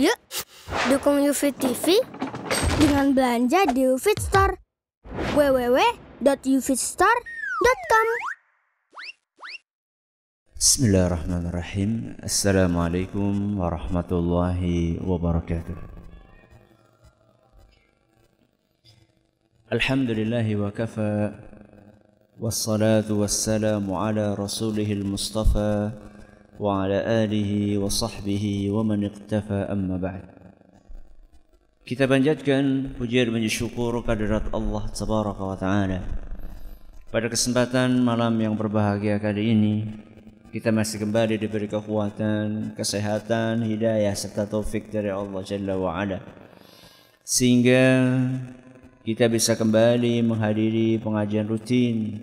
Yuk, 0.00 0.16
dukung 0.88 1.20
UFIT 1.20 1.60
TV 1.60 2.00
dengan 2.80 3.12
belanja 3.12 3.68
di 3.68 3.84
UFIT 3.84 4.16
Store. 4.16 4.56
www.ufitstore.com 5.36 8.08
Bismillahirrahmanirrahim. 10.56 12.16
Assalamualaikum 12.24 13.60
warahmatullahi 13.60 15.04
wabarakatuh. 15.04 15.76
Alhamdulillahi 19.68 20.56
wa 20.56 20.72
kafa 20.72 21.36
wassalatu 22.40 23.20
wassalamu 23.20 24.00
ala 24.00 24.32
rasulihil 24.32 25.04
mustafa 25.04 25.92
wa 27.80 27.88
sahbihi 27.88 28.68
wa 28.68 28.84
man 28.84 29.08
iqtafa 29.08 29.72
amma 29.72 29.96
ba'd. 29.96 30.28
Kita 31.88 32.04
panjatkan 32.04 32.92
pujian 33.00 33.32
dan 33.32 33.48
syukur 33.48 33.96
kehadirat 34.04 34.52
Allah 34.52 34.84
tabaraka 34.92 35.42
wa. 35.56 36.04
Pada 37.08 37.26
kesempatan 37.32 38.04
malam 38.04 38.36
yang 38.36 38.54
berbahagia 38.54 39.16
kali 39.16 39.56
ini, 39.56 39.76
kita 40.52 40.68
masih 40.68 41.00
kembali 41.00 41.40
diberi 41.40 41.66
kekuatan, 41.66 42.76
kesehatan, 42.76 43.64
hidayah 43.64 44.12
serta 44.12 44.44
taufik 44.44 44.92
dari 44.92 45.08
Allah 45.08 45.40
Jalla 45.40 45.74
wa 45.80 45.96
Ala. 45.96 46.20
Sehingga 47.24 47.82
kita 49.00 49.32
bisa 49.32 49.56
kembali 49.56 50.20
menghadiri 50.22 51.00
pengajian 51.00 51.48
rutin 51.48 52.20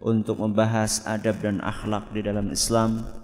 untuk 0.00 0.40
membahas 0.40 1.04
adab 1.04 1.38
dan 1.44 1.60
akhlak 1.60 2.10
di 2.16 2.24
dalam 2.24 2.48
Islam. 2.48 3.23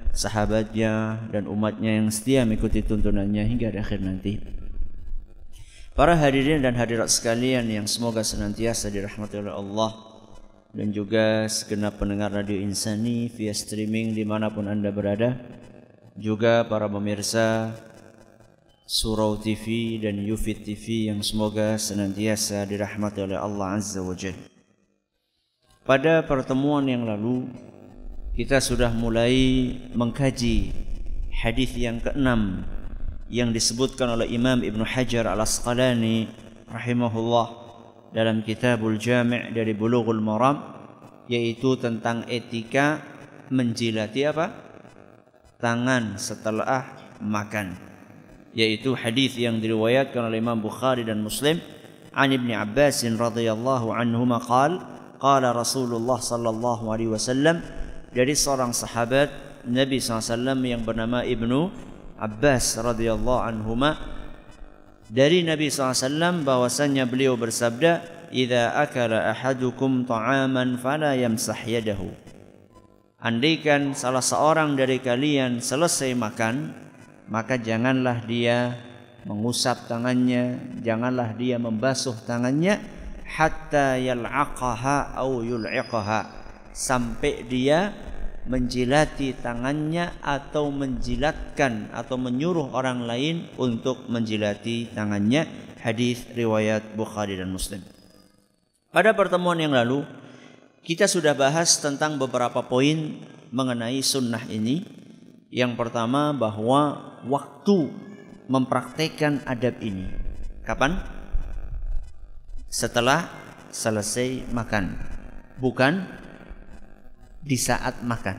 sahabatnya 0.11 1.25
dan 1.31 1.47
umatnya 1.47 1.99
yang 1.99 2.11
setia 2.11 2.43
mengikuti 2.43 2.83
tuntunannya 2.83 3.43
hingga 3.47 3.71
akhir 3.75 3.99
nanti. 4.03 4.39
Para 5.91 6.15
hadirin 6.15 6.63
dan 6.63 6.79
hadirat 6.79 7.11
sekalian 7.11 7.67
yang 7.67 7.83
semoga 7.83 8.23
senantiasa 8.23 8.87
dirahmati 8.87 9.43
oleh 9.43 9.51
Allah 9.51 9.91
dan 10.71 10.95
juga 10.95 11.43
segenap 11.51 11.99
pendengar 11.99 12.31
Radio 12.31 12.55
Insani 12.55 13.27
via 13.27 13.51
streaming 13.51 14.15
dimanapun 14.15 14.71
Anda 14.71 14.87
berada. 14.91 15.35
Juga 16.15 16.63
para 16.67 16.91
pemirsa 16.91 17.71
Surau 18.87 19.39
TV 19.39 19.95
dan 20.03 20.19
Yufit 20.19 20.67
TV 20.67 21.07
yang 21.07 21.23
semoga 21.23 21.79
senantiasa 21.79 22.67
dirahmati 22.67 23.23
oleh 23.23 23.39
Allah 23.39 23.79
Azza 23.79 24.03
wa 24.03 24.11
Jal. 24.11 24.35
Pada 25.87 26.23
pertemuan 26.23 26.83
yang 26.87 27.07
lalu 27.07 27.47
kita 28.31 28.63
sudah 28.63 28.95
mulai 28.95 29.75
mengkaji 29.91 30.71
hadis 31.43 31.75
yang 31.75 31.99
keenam 31.99 32.63
yang 33.27 33.51
disebutkan 33.51 34.07
oleh 34.15 34.31
Imam 34.31 34.63
Ibn 34.63 34.87
Hajar 34.87 35.27
Al-Asqalani 35.27 36.31
rahimahullah 36.71 37.47
dalam 38.15 38.39
kitabul 38.39 38.95
jami' 38.95 39.51
dari 39.51 39.75
bulughul 39.75 40.23
maram 40.23 40.63
yaitu 41.27 41.75
tentang 41.75 42.23
etika 42.31 43.03
menjilati 43.51 44.23
apa? 44.23 44.47
tangan 45.59 46.15
setelah 46.15 46.87
makan 47.19 47.75
yaitu 48.55 48.95
hadis 48.95 49.35
yang 49.35 49.59
diriwayatkan 49.59 50.31
oleh 50.31 50.39
Imam 50.39 50.63
Bukhari 50.63 51.03
dan 51.03 51.19
Muslim 51.19 51.59
an 52.15 52.31
Ibnu 52.31 52.55
Abbas 52.55 53.03
radhiyallahu 53.03 53.91
anhu 53.91 54.23
qala 54.39 54.87
qala 55.19 55.51
Rasulullah 55.51 56.19
sallallahu 56.19 56.87
alaihi 56.95 57.11
wasallam 57.11 57.80
dari 58.11 58.35
seorang 58.35 58.75
sahabat 58.75 59.31
Nabi 59.63 60.03
SAW 60.03 60.59
yang 60.67 60.83
bernama 60.83 61.23
Ibnu 61.23 61.71
Abbas 62.19 62.75
radhiyallahu 62.77 63.41
anhuma 63.41 63.97
dari 65.07 65.47
Nabi 65.47 65.71
SAW 65.71 66.43
bahwasannya 66.43 67.07
beliau 67.07 67.39
bersabda 67.39 68.03
idza 68.35 68.75
akala 68.75 69.31
ahadukum 69.31 70.03
ta'aman 70.03 70.79
fala 70.79 71.15
yamsah 71.15 71.57
yadahu. 71.63 72.11
Andaikan 73.21 73.93
salah 73.93 74.23
seorang 74.23 74.73
dari 74.73 74.97
kalian 74.97 75.61
selesai 75.61 76.11
makan 76.17 76.73
maka 77.29 77.55
janganlah 77.55 78.25
dia 78.27 78.75
mengusap 79.23 79.85
tangannya 79.85 80.57
janganlah 80.81 81.31
dia 81.37 81.61
membasuh 81.61 82.17
tangannya 82.25 82.81
hatta 83.29 84.01
yal'aqaha 84.01 85.13
au 85.21 85.45
yul'iqaha 85.45 86.40
sampai 86.71 87.45
dia 87.47 87.91
menjilati 88.49 89.37
tangannya 89.37 90.17
atau 90.19 90.73
menjilatkan 90.73 91.93
atau 91.93 92.17
menyuruh 92.17 92.73
orang 92.73 93.05
lain 93.05 93.45
untuk 93.61 94.09
menjilati 94.09 94.89
tangannya. 94.91 95.45
Hadis 95.81 96.29
riwayat 96.37 96.93
Bukhari 96.93 97.41
dan 97.41 97.49
Muslim. 97.49 97.81
Pada 98.93 99.17
pertemuan 99.17 99.57
yang 99.57 99.73
lalu 99.73 100.05
kita 100.85 101.09
sudah 101.09 101.33
bahas 101.33 101.77
tentang 101.81 102.17
beberapa 102.21 102.61
poin 102.65 103.17
mengenai 103.49 104.01
sunnah 104.01 104.45
ini. 104.49 104.85
Yang 105.51 105.75
pertama 105.77 106.31
bahwa 106.31 106.97
waktu 107.27 107.91
mempraktekkan 108.47 109.43
adab 109.45 109.77
ini. 109.83 110.07
Kapan? 110.63 111.01
Setelah 112.71 113.27
selesai 113.73 114.47
makan. 114.53 114.95
Bukan 115.59 116.07
di 117.41 117.57
saat 117.57 118.05
makan. 118.05 118.37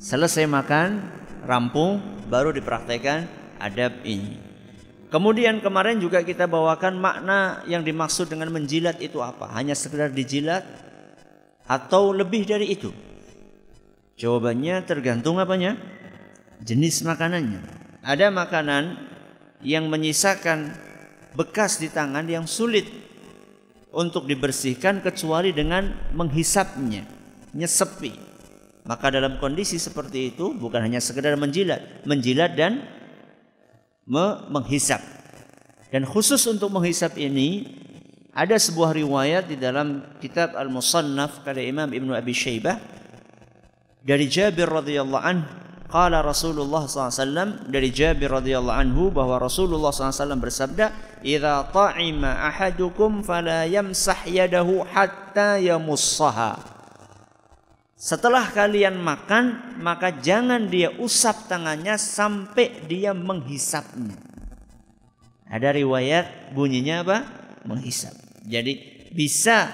Selesai 0.00 0.48
makan, 0.48 1.00
rampung, 1.44 2.00
baru 2.28 2.52
dipraktekkan 2.52 3.28
adab 3.60 4.04
ini. 4.04 4.40
Kemudian 5.12 5.62
kemarin 5.62 6.02
juga 6.02 6.26
kita 6.26 6.50
bawakan 6.50 6.98
makna 6.98 7.62
yang 7.70 7.86
dimaksud 7.86 8.26
dengan 8.26 8.50
menjilat 8.50 8.98
itu 8.98 9.22
apa? 9.22 9.46
Hanya 9.54 9.78
sekedar 9.78 10.10
dijilat 10.10 10.66
atau 11.70 12.10
lebih 12.10 12.42
dari 12.44 12.74
itu? 12.74 12.90
Jawabannya 14.18 14.82
tergantung 14.82 15.38
apanya? 15.38 15.78
Jenis 16.58 17.06
makanannya. 17.06 17.62
Ada 18.02 18.28
makanan 18.34 18.98
yang 19.62 19.86
menyisakan 19.86 20.74
bekas 21.38 21.78
di 21.78 21.88
tangan 21.88 22.26
yang 22.26 22.44
sulit 22.44 22.90
untuk 23.94 24.26
dibersihkan 24.26 24.98
kecuali 24.98 25.54
dengan 25.54 26.10
menghisapnya 26.10 27.23
nyesepi. 27.54 28.12
Maka 28.84 29.08
dalam 29.08 29.40
kondisi 29.40 29.80
seperti 29.80 30.36
itu 30.36 30.52
bukan 30.52 30.84
hanya 30.84 31.00
sekedar 31.00 31.32
menjilat, 31.40 32.04
menjilat 32.04 32.52
dan 32.52 32.84
me 34.04 34.44
menghisap. 34.52 35.00
Dan 35.88 36.04
khusus 36.04 36.44
untuk 36.44 36.68
menghisap 36.68 37.16
ini 37.16 37.64
ada 38.34 38.58
sebuah 38.58 38.92
riwayat 38.92 39.48
di 39.48 39.56
dalam 39.56 40.04
kitab 40.20 40.52
Al-Musannaf 40.58 41.46
karya 41.46 41.70
Imam 41.70 41.88
Ibnu 41.88 42.12
Abi 42.12 42.34
Syaibah 42.34 42.76
dari 44.04 44.28
Jabir 44.28 44.68
radhiyallahu 44.68 45.22
anhu 45.22 45.64
Qala 45.94 46.26
Rasulullah 46.26 46.90
SAW 46.90 47.70
dari 47.70 47.94
Jabir 47.94 48.26
radhiyallahu 48.26 48.74
anhu 48.74 49.02
bahwa 49.14 49.38
Rasulullah 49.38 49.94
SAW 49.94 50.42
bersabda, 50.42 50.90
"Idza 51.22 51.70
ta'ima 51.70 52.50
ahadukum 52.50 53.22
fala 53.22 53.62
yamsah 53.62 54.26
yadahu 54.26 54.82
hatta 54.90 55.62
yamussaha." 55.62 56.73
Setelah 58.04 58.52
kalian 58.52 59.00
makan, 59.00 59.80
maka 59.80 60.12
jangan 60.20 60.68
dia 60.68 60.92
usap 61.00 61.48
tangannya 61.48 61.96
sampai 61.96 62.84
dia 62.84 63.16
menghisapnya. 63.16 64.12
Ada 65.48 65.72
riwayat 65.72 66.52
bunyinya 66.52 67.00
apa? 67.00 67.24
Menghisap. 67.64 68.12
Jadi 68.44 69.08
bisa 69.08 69.72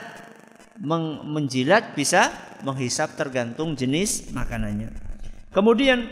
menjilat, 1.26 1.98
bisa 1.98 2.30
menghisap 2.62 3.18
tergantung 3.18 3.74
jenis 3.74 4.30
makanannya. 4.30 4.94
Kemudian 5.50 6.06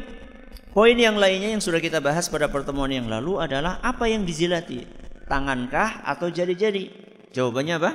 poin 0.74 0.98
yang 0.98 1.22
lainnya 1.22 1.54
yang 1.54 1.62
sudah 1.62 1.78
kita 1.78 2.02
bahas 2.02 2.26
pada 2.26 2.50
pertemuan 2.50 2.90
yang 2.90 3.06
lalu 3.06 3.38
adalah 3.38 3.78
apa 3.78 4.10
yang 4.10 4.26
dijilati? 4.26 4.82
Tangankah 5.30 6.02
atau 6.02 6.34
jari-jari? 6.34 6.90
Jawabannya 7.30 7.74
apa? 7.78 7.92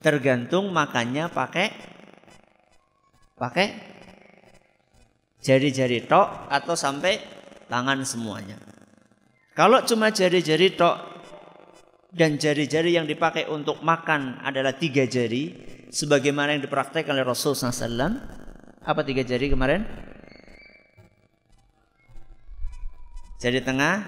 Tergantung 0.00 0.72
makannya 0.72 1.28
pakai 1.28 1.95
pakai 3.36 3.68
jari-jari 5.44 6.08
tok 6.08 6.48
atau 6.48 6.74
sampai 6.74 7.20
tangan 7.68 8.02
semuanya. 8.02 8.56
Kalau 9.52 9.84
cuma 9.84 10.10
jari-jari 10.10 10.72
tok 10.74 10.96
dan 12.12 12.40
jari-jari 12.40 12.96
yang 12.96 13.04
dipakai 13.04 13.44
untuk 13.48 13.84
makan 13.84 14.40
adalah 14.40 14.72
tiga 14.76 15.04
jari 15.04 15.52
sebagaimana 15.92 16.56
yang 16.56 16.64
dipraktekkan 16.64 17.12
oleh 17.12 17.28
Rasul 17.28 17.52
SAW 17.52 17.92
apa 18.86 19.00
tiga 19.04 19.22
jari 19.22 19.52
kemarin? 19.52 19.84
Jari 23.36 23.60
tengah 23.60 24.00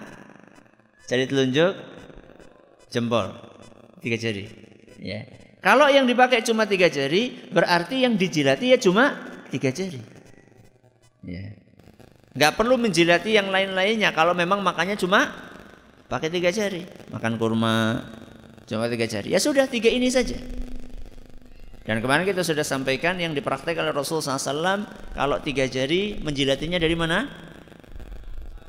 jari 1.04 1.24
telunjuk 1.28 1.76
jempol. 2.88 3.36
Tiga 4.00 4.16
jari. 4.16 4.48
Ya 4.98 5.47
kalau 5.58 5.90
yang 5.90 6.06
dipakai 6.06 6.46
cuma 6.46 6.70
tiga 6.70 6.86
jari 6.86 7.50
berarti 7.50 8.06
yang 8.06 8.14
dijilati 8.14 8.70
ya 8.70 8.78
cuma 8.78 9.18
tiga 9.50 9.74
jari. 9.74 9.98
Ya. 11.26 11.58
Nggak 12.38 12.54
perlu 12.54 12.78
menjilati 12.78 13.34
yang 13.34 13.50
lain-lainnya. 13.50 14.14
Kalau 14.14 14.30
memang 14.38 14.62
makannya 14.62 14.94
cuma 14.94 15.26
pakai 16.06 16.30
tiga 16.30 16.54
jari. 16.54 16.86
Makan 17.10 17.34
kurma 17.34 18.06
cuma 18.70 18.86
tiga 18.86 19.10
jari. 19.10 19.34
Ya 19.34 19.42
sudah 19.42 19.66
tiga 19.66 19.90
ini 19.90 20.06
saja. 20.06 20.38
Dan 21.82 22.04
kemarin 22.04 22.28
kita 22.28 22.44
sudah 22.44 22.62
sampaikan 22.62 23.16
yang 23.16 23.32
dipraktekkan 23.32 23.80
oleh 23.88 23.96
Rasul 23.96 24.20
SAW 24.20 24.84
kalau 25.16 25.40
tiga 25.40 25.64
jari 25.64 26.20
menjilatinya 26.20 26.76
dari 26.76 26.92
mana? 26.92 27.24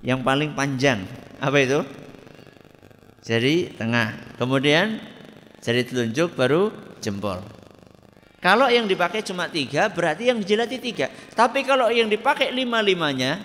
Yang 0.02 0.24
paling 0.24 0.56
panjang. 0.56 1.04
Apa 1.44 1.60
itu? 1.60 1.84
Jari 3.28 3.76
tengah. 3.76 4.40
Kemudian 4.40 5.04
jari 5.60 5.84
telunjuk 5.86 6.36
baru 6.36 6.72
jempol 7.04 7.44
kalau 8.40 8.72
yang 8.72 8.88
dipakai 8.88 9.24
cuma 9.24 9.52
tiga 9.52 9.92
berarti 9.92 10.32
yang 10.32 10.40
dijilati 10.40 10.78
tiga 10.80 11.12
tapi 11.36 11.68
kalau 11.68 11.92
yang 11.92 12.08
dipakai 12.08 12.52
lima 12.56 12.80
limanya 12.80 13.44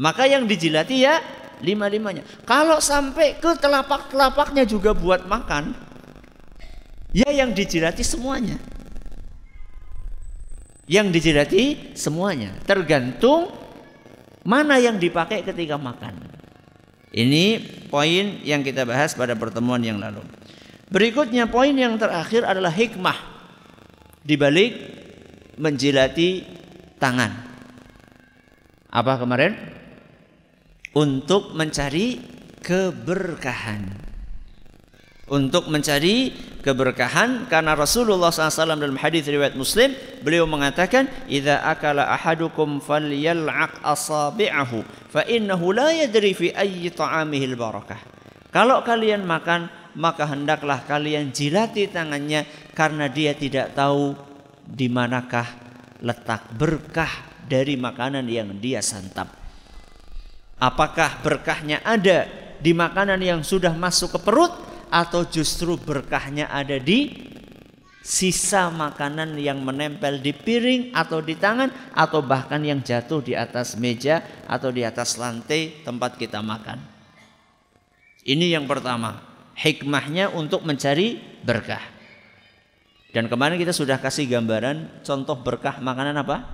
maka 0.00 0.24
yang 0.24 0.48
dijilati 0.48 1.04
ya 1.04 1.20
lima-limanya. 1.60 2.24
Kalau 2.48 2.80
sampai 2.80 3.36
ke 3.36 3.52
telapak-telapaknya 3.60 4.64
juga 4.64 4.96
buat 4.96 5.28
makan, 5.28 5.76
ya 7.12 7.28
yang 7.30 7.52
dijilati 7.52 8.00
semuanya. 8.00 8.56
Yang 10.90 11.06
dijilati 11.14 11.94
semuanya, 11.94 12.50
tergantung 12.66 13.52
mana 14.42 14.80
yang 14.82 14.98
dipakai 14.98 15.46
ketika 15.46 15.78
makan. 15.78 16.18
Ini 17.14 17.62
poin 17.92 18.42
yang 18.42 18.66
kita 18.66 18.82
bahas 18.82 19.14
pada 19.14 19.38
pertemuan 19.38 19.78
yang 19.84 20.02
lalu. 20.02 20.22
Berikutnya 20.90 21.46
poin 21.46 21.72
yang 21.72 21.94
terakhir 21.96 22.42
adalah 22.42 22.74
hikmah 22.74 23.14
di 24.26 24.34
balik 24.34 24.72
menjilati 25.56 26.42
tangan. 26.98 27.30
Apa 28.90 29.22
kemarin? 29.22 29.70
untuk 30.94 31.54
mencari 31.54 32.18
keberkahan. 32.62 34.10
Untuk 35.30 35.70
mencari 35.70 36.34
keberkahan 36.58 37.46
karena 37.46 37.78
Rasulullah 37.78 38.34
SAW 38.34 38.74
dalam 38.74 38.98
hadis 38.98 39.30
riwayat 39.30 39.54
Muslim 39.54 39.94
beliau 40.26 40.42
mengatakan 40.42 41.06
idza 41.30 41.62
akala 41.62 42.10
ahadukum 42.10 42.82
falyal'aq 42.82 43.78
asabi'ahu 43.86 44.82
fa 45.06 45.22
innahu 45.30 45.70
la 45.70 45.94
yadri 45.94 46.34
fi 46.34 46.50
ayyi 46.50 46.90
ta'amihi 46.90 47.54
barakah. 47.54 48.02
Kalau 48.50 48.82
kalian 48.82 49.22
makan 49.22 49.70
maka 49.96 50.26
hendaklah 50.28 50.82
kalian 50.84 51.32
jilati 51.34 51.90
tangannya 51.90 52.46
karena 52.74 53.10
dia 53.10 53.34
tidak 53.34 53.74
tahu 53.74 54.14
di 54.62 54.86
manakah 54.86 55.46
letak 56.00 56.50
berkah 56.54 57.10
dari 57.50 57.74
makanan 57.74 58.26
yang 58.30 58.54
dia 58.62 58.78
santap. 58.80 59.34
Apakah 60.60 61.24
berkahnya 61.24 61.80
ada 61.82 62.28
di 62.60 62.76
makanan 62.76 63.18
yang 63.18 63.40
sudah 63.40 63.72
masuk 63.72 64.14
ke 64.14 64.20
perut 64.20 64.52
atau 64.92 65.24
justru 65.24 65.80
berkahnya 65.80 66.52
ada 66.52 66.76
di 66.76 67.30
sisa 68.00 68.72
makanan 68.72 69.36
yang 69.36 69.60
menempel 69.60 70.20
di 70.20 70.32
piring 70.32 70.92
atau 70.96 71.20
di 71.20 71.36
tangan 71.36 71.92
atau 71.92 72.24
bahkan 72.24 72.60
yang 72.60 72.80
jatuh 72.80 73.20
di 73.20 73.36
atas 73.36 73.76
meja 73.76 74.24
atau 74.48 74.72
di 74.72 74.84
atas 74.84 75.16
lantai 75.20 75.84
tempat 75.84 76.16
kita 76.16 76.40
makan. 76.40 76.80
Ini 78.20 78.56
yang 78.60 78.68
pertama, 78.68 79.29
hikmahnya 79.60 80.32
untuk 80.32 80.64
mencari 80.64 81.20
berkah. 81.44 81.82
Dan 83.10 83.28
kemarin 83.28 83.60
kita 83.60 83.76
sudah 83.76 84.00
kasih 84.00 84.24
gambaran 84.30 85.04
contoh 85.04 85.36
berkah 85.36 85.82
makanan 85.82 86.16
apa? 86.22 86.46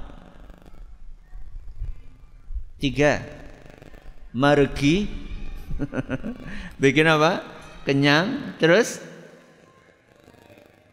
Tiga. 2.83 3.23
Margi. 4.33 5.09
Bikin 6.83 7.07
apa? 7.07 7.45
Kenyang. 7.85 8.57
Terus? 8.57 8.99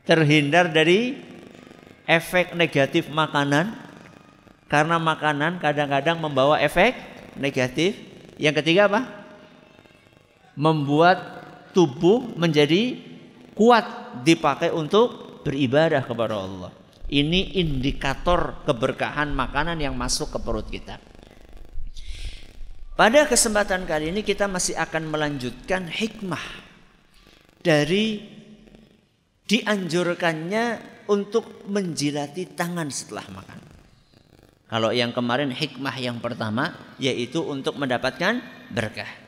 Terhindar 0.03 0.67
dari 0.67 1.15
efek 2.05 2.53
negatif 2.59 3.07
makanan. 3.07 3.71
Karena 4.67 4.99
makanan 4.99 5.63
kadang-kadang 5.63 6.19
membawa 6.19 6.59
efek 6.59 6.91
negatif. 7.39 7.95
Yang 8.35 8.63
ketiga 8.63 8.91
apa? 8.91 9.01
Membuat 10.59 11.42
tubuh 11.73 12.37
menjadi 12.37 13.01
kuat 13.57 14.21
dipakai 14.23 14.69
untuk 14.69 15.41
beribadah 15.43 16.05
kepada 16.05 16.37
Allah 16.39 16.71
ini 17.09 17.59
indikator 17.59 18.63
keberkahan 18.63 19.33
makanan 19.33 19.81
yang 19.81 19.97
masuk 19.97 20.31
ke 20.33 20.39
perut 20.39 20.67
kita 20.69 21.01
pada 22.93 23.25
kesempatan 23.25 23.89
kali 23.89 24.13
ini 24.13 24.21
kita 24.21 24.45
masih 24.45 24.77
akan 24.77 25.09
melanjutkan 25.09 25.89
hikmah 25.89 26.61
dari 27.65 28.21
dianjurkannya 29.49 30.93
untuk 31.09 31.65
menjilati 31.67 32.53
tangan 32.53 32.87
setelah 32.93 33.25
makan. 33.33 33.59
Kalau 34.69 34.89
yang 34.89 35.09
kemarin 35.09 35.49
hikmah 35.49 35.95
yang 35.97 36.17
pertama 36.21 36.73
yaitu 37.01 37.41
untuk 37.41 37.77
mendapatkan 37.81 38.41
berkah. 38.69 39.22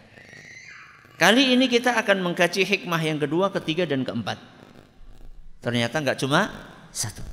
Kali 1.15 1.55
ini 1.55 1.71
kita 1.71 1.95
akan 1.95 2.19
mengkaji 2.19 2.67
hikmah 2.67 2.99
yang 2.99 3.19
kedua, 3.23 3.47
ketiga 3.55 3.87
dan 3.87 4.03
keempat. 4.03 4.35
Ternyata 5.63 6.03
nggak 6.03 6.19
cuma 6.19 6.51
satu. 6.91 7.23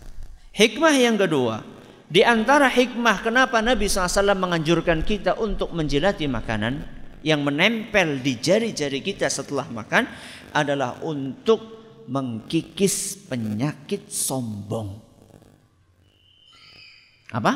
Hikmah 0.55 0.95
yang 0.95 1.19
kedua 1.19 1.67
di 2.13 2.21
antara 2.21 2.69
hikmah 2.69 3.25
kenapa 3.25 3.65
Nabi 3.65 3.89
SAW 3.89 4.37
menganjurkan 4.37 5.01
kita 5.01 5.41
untuk 5.41 5.73
menjilati 5.73 6.29
makanan 6.29 6.85
yang 7.25 7.41
menempel 7.41 8.21
di 8.21 8.37
jari-jari 8.37 9.01
kita 9.01 9.33
setelah 9.33 9.65
makan 9.73 10.05
adalah 10.53 11.01
untuk 11.01 11.81
mengkikis 12.05 13.17
penyakit 13.33 14.13
sombong. 14.13 15.01
Apa? 17.33 17.53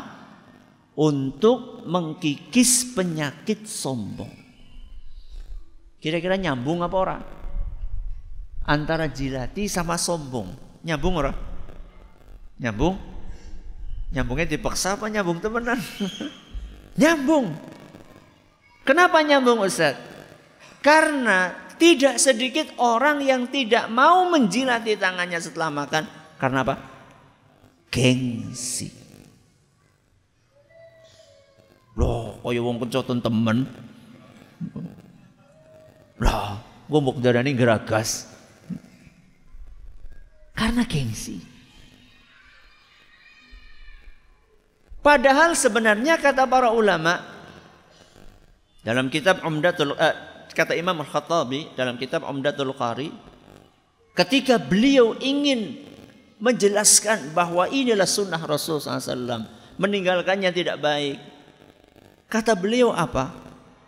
Untuk 0.97 1.85
mengkikis 1.85 2.97
penyakit 2.97 3.69
sombong. 3.69 4.46
Kira-kira 6.07 6.39
nyambung 6.39 6.87
apa 6.87 6.95
orang? 7.03 7.23
Antara 8.63 9.11
jilati 9.11 9.67
sama 9.67 9.99
sombong. 9.99 10.55
Nyambung 10.87 11.19
orang? 11.19 11.35
Nyambung? 12.63 12.95
Nyambungnya 14.15 14.47
dipaksa 14.47 14.95
apa 14.95 15.11
nyambung 15.11 15.43
temenan? 15.43 15.83
nyambung. 17.03 17.51
Kenapa 18.87 19.19
nyambung 19.27 19.67
Ustaz? 19.67 19.99
Karena 20.79 21.51
tidak 21.75 22.23
sedikit 22.23 22.71
orang 22.79 23.27
yang 23.27 23.51
tidak 23.51 23.91
mau 23.91 24.31
menjilati 24.31 24.95
tangannya 24.95 25.43
setelah 25.43 25.75
makan. 25.75 26.07
Karena 26.39 26.63
apa? 26.63 26.75
Gengsi. 27.91 28.95
Loh, 31.99 32.39
kaya 32.47 32.63
wong 32.63 32.79
kencoton 32.79 33.19
temen. 33.19 33.67
Lah, 36.23 36.61
gue 36.89 37.01
mau 37.01 37.13
darani 37.17 37.53
geragas. 37.53 38.31
Karena 40.57 40.89
gengsi. 40.89 41.57
Padahal 45.05 45.55
sebenarnya 45.55 46.19
kata 46.19 46.51
para 46.51 46.75
ulama 46.75 47.23
dalam 48.83 49.07
kitab 49.07 49.39
Umdatul 49.47 49.95
eh, 49.95 50.15
kata 50.51 50.75
Imam 50.75 50.99
Al-Khattabi 50.99 51.79
dalam 51.79 51.95
kitab 51.95 52.27
Umdatul 52.27 52.75
Qari 52.75 53.15
ketika 54.19 54.59
beliau 54.59 55.15
ingin 55.23 55.79
menjelaskan 56.43 57.31
bahwa 57.39 57.71
inilah 57.71 58.09
sunnah 58.09 58.43
Rasul 58.43 58.83
SAW 58.83 59.47
meninggalkannya 59.79 60.51
tidak 60.51 60.83
baik 60.83 61.23
kata 62.27 62.59
beliau 62.59 62.91
apa 62.91 63.46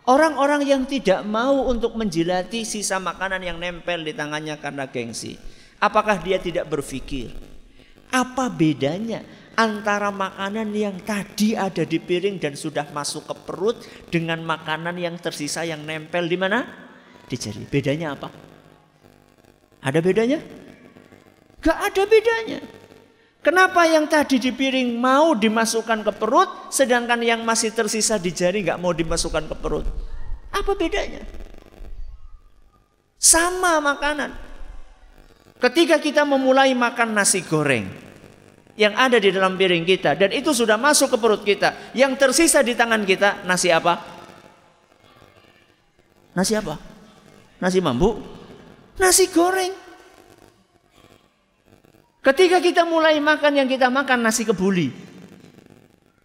orang-orang 0.08 0.64
yang 0.64 0.82
tidak 0.88 1.20
mau 1.28 1.68
untuk 1.68 1.92
menjilati 1.94 2.64
sisa 2.64 2.96
makanan 2.96 3.44
yang 3.44 3.60
nempel 3.60 4.00
di 4.00 4.16
tangannya 4.16 4.56
karena 4.56 4.88
gengsi 4.88 5.36
apakah 5.78 6.16
dia 6.24 6.40
tidak 6.40 6.66
berpikir 6.66 7.30
apa 8.08 8.48
bedanya 8.48 9.20
antara 9.58 10.14
makanan 10.14 10.70
yang 10.70 10.96
tadi 11.02 11.58
ada 11.58 11.82
di 11.82 11.98
piring 11.98 12.38
dan 12.38 12.54
sudah 12.54 12.86
masuk 12.94 13.26
ke 13.26 13.34
perut 13.42 13.76
dengan 14.06 14.38
makanan 14.46 14.94
yang 14.94 15.18
tersisa 15.18 15.66
yang 15.66 15.82
nempel 15.82 16.30
di 16.30 16.38
mana? 16.38 16.62
Di 17.26 17.34
jari. 17.34 17.66
Bedanya 17.66 18.14
apa? 18.14 18.30
Ada 19.82 19.98
bedanya? 19.98 20.38
Gak 21.58 21.78
ada 21.90 22.02
bedanya. 22.06 22.77
Kenapa 23.38 23.86
yang 23.86 24.10
tadi 24.10 24.42
di 24.42 24.50
piring 24.50 24.98
mau 24.98 25.32
dimasukkan 25.32 26.02
ke 26.02 26.12
perut, 26.18 26.74
sedangkan 26.74 27.22
yang 27.22 27.46
masih 27.46 27.70
tersisa 27.70 28.18
di 28.18 28.34
jari 28.34 28.66
gak 28.66 28.82
mau 28.82 28.90
dimasukkan 28.90 29.46
ke 29.46 29.54
perut? 29.54 29.86
Apa 30.50 30.74
bedanya? 30.74 31.22
Sama 33.18 33.78
makanan. 33.78 34.34
Ketika 35.58 35.98
kita 35.98 36.22
memulai 36.22 36.70
makan 36.74 37.14
nasi 37.14 37.42
goreng 37.42 37.86
yang 38.78 38.94
ada 38.94 39.18
di 39.18 39.34
dalam 39.34 39.58
piring 39.58 39.82
kita 39.82 40.14
dan 40.14 40.30
itu 40.30 40.54
sudah 40.54 40.78
masuk 40.78 41.14
ke 41.14 41.18
perut 41.18 41.42
kita, 41.42 41.94
yang 41.94 42.14
tersisa 42.14 42.62
di 42.62 42.78
tangan 42.78 43.02
kita 43.02 43.42
nasi 43.42 43.70
apa? 43.74 43.98
Nasi 46.34 46.54
apa? 46.54 46.78
Nasi 47.58 47.78
mambu? 47.82 48.18
Nasi 48.98 49.26
goreng. 49.30 49.87
Ketika 52.18 52.58
kita 52.58 52.82
mulai 52.82 53.16
makan 53.22 53.62
yang 53.62 53.68
kita 53.70 53.88
makan 53.88 54.26
nasi 54.26 54.42
kebuli. 54.42 54.90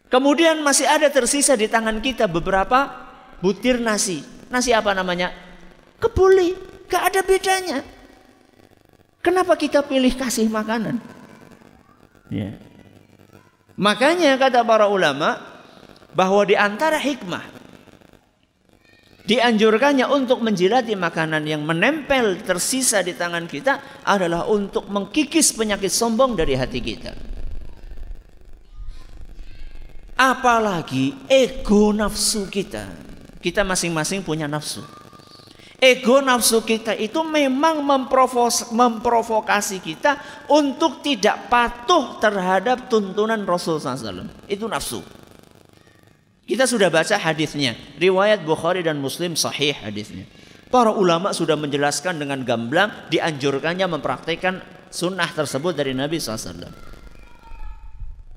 Kemudian 0.10 0.62
masih 0.62 0.86
ada 0.86 1.10
tersisa 1.10 1.58
di 1.58 1.66
tangan 1.66 1.98
kita 2.02 2.30
beberapa 2.30 2.90
butir 3.42 3.82
nasi. 3.82 4.22
Nasi 4.50 4.74
apa 4.74 4.94
namanya? 4.94 5.34
Kebuli. 5.98 6.54
Gak 6.86 7.04
ada 7.14 7.22
bedanya. 7.26 7.80
Kenapa 9.24 9.58
kita 9.58 9.82
pilih 9.82 10.14
kasih 10.14 10.52
makanan? 10.52 11.00
Ya. 12.30 12.60
Makanya 13.74 14.38
kata 14.38 14.62
para 14.62 14.86
ulama 14.86 15.42
bahwa 16.14 16.46
di 16.46 16.54
antara 16.54 17.02
hikmah 17.02 17.63
dianjurkannya 19.24 20.04
untuk 20.12 20.44
menjilati 20.44 21.00
makanan 21.00 21.48
yang 21.48 21.64
menempel 21.64 22.44
tersisa 22.44 23.00
di 23.00 23.16
tangan 23.16 23.48
kita 23.48 24.04
adalah 24.04 24.48
untuk 24.52 24.92
mengkikis 24.92 25.56
penyakit 25.56 25.92
sombong 25.92 26.36
dari 26.36 26.60
hati 26.60 26.80
kita. 26.84 27.14
Apalagi 30.20 31.16
ego 31.32 31.90
nafsu 31.96 32.48
kita. 32.52 32.86
Kita 33.44 33.66
masing-masing 33.68 34.24
punya 34.24 34.48
nafsu. 34.48 34.80
Ego 35.84 36.24
nafsu 36.24 36.64
kita 36.64 36.96
itu 36.96 37.20
memang 37.28 37.84
memprovokasi 38.72 39.84
kita 39.84 40.16
untuk 40.48 41.04
tidak 41.04 41.52
patuh 41.52 42.24
terhadap 42.24 42.88
tuntunan 42.88 43.44
Rasul 43.44 43.84
SAW. 43.84 44.32
Itu 44.48 44.72
nafsu. 44.72 45.04
Kita 46.44 46.68
sudah 46.68 46.92
baca 46.92 47.16
hadisnya, 47.16 47.76
riwayat 47.96 48.44
Bukhari 48.44 48.84
dan 48.84 49.00
Muslim 49.00 49.40
sahih 49.40 49.72
hadisnya. 49.80 50.28
Para 50.68 50.92
ulama 50.92 51.32
sudah 51.32 51.56
menjelaskan 51.56 52.20
dengan 52.20 52.44
gamblang 52.44 53.08
dianjurkannya 53.08 53.88
mempraktikkan 53.88 54.60
sunnah 54.92 55.30
tersebut 55.32 55.72
dari 55.78 55.96
Nabi 55.96 56.20
SAW. 56.20 56.68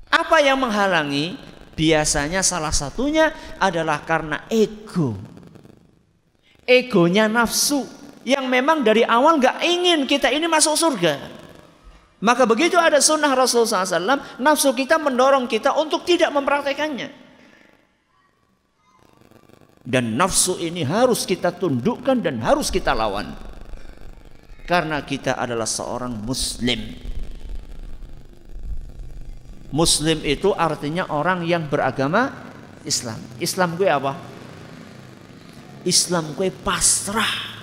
Apa 0.07 0.37
yang 0.39 0.61
menghalangi? 0.61 1.35
Biasanya 1.77 2.41
salah 2.41 2.73
satunya 2.73 3.29
adalah 3.61 4.01
karena 4.01 4.49
ego 4.49 5.37
egonya 6.67 7.31
nafsu 7.31 7.87
yang 8.27 8.43
memang 8.51 8.83
dari 8.83 9.07
awal 9.07 9.39
gak 9.39 9.63
ingin 9.63 10.03
kita 10.03 10.27
ini 10.27 10.51
masuk 10.51 10.75
surga. 10.75 11.15
Maka 12.19 12.43
begitu 12.43 12.75
ada 12.75 12.99
sunnah 12.99 13.31
Rasulullah 13.31 13.87
SAW, 13.87 14.41
nafsu 14.43 14.75
kita 14.75 14.99
mendorong 14.99 15.47
kita 15.47 15.71
untuk 15.79 16.03
tidak 16.03 16.33
mempraktekannya. 16.35 17.26
Dan 19.87 20.19
nafsu 20.19 20.59
ini 20.59 20.83
harus 20.83 21.23
kita 21.23 21.47
tundukkan 21.55 22.19
dan 22.19 22.43
harus 22.43 22.67
kita 22.67 22.91
lawan. 22.91 23.31
Karena 24.67 24.99
kita 24.99 25.39
adalah 25.39 25.63
seorang 25.63 26.11
muslim. 26.11 26.91
Muslim 29.71 30.19
itu 30.27 30.51
artinya 30.51 31.07
orang 31.07 31.47
yang 31.47 31.71
beragama 31.71 32.35
Islam. 32.83 33.15
Islam 33.39 33.79
gue 33.79 33.87
apa? 33.87 34.19
Islam 35.87 36.35
kue 36.35 36.51
pasrah. 36.51 37.55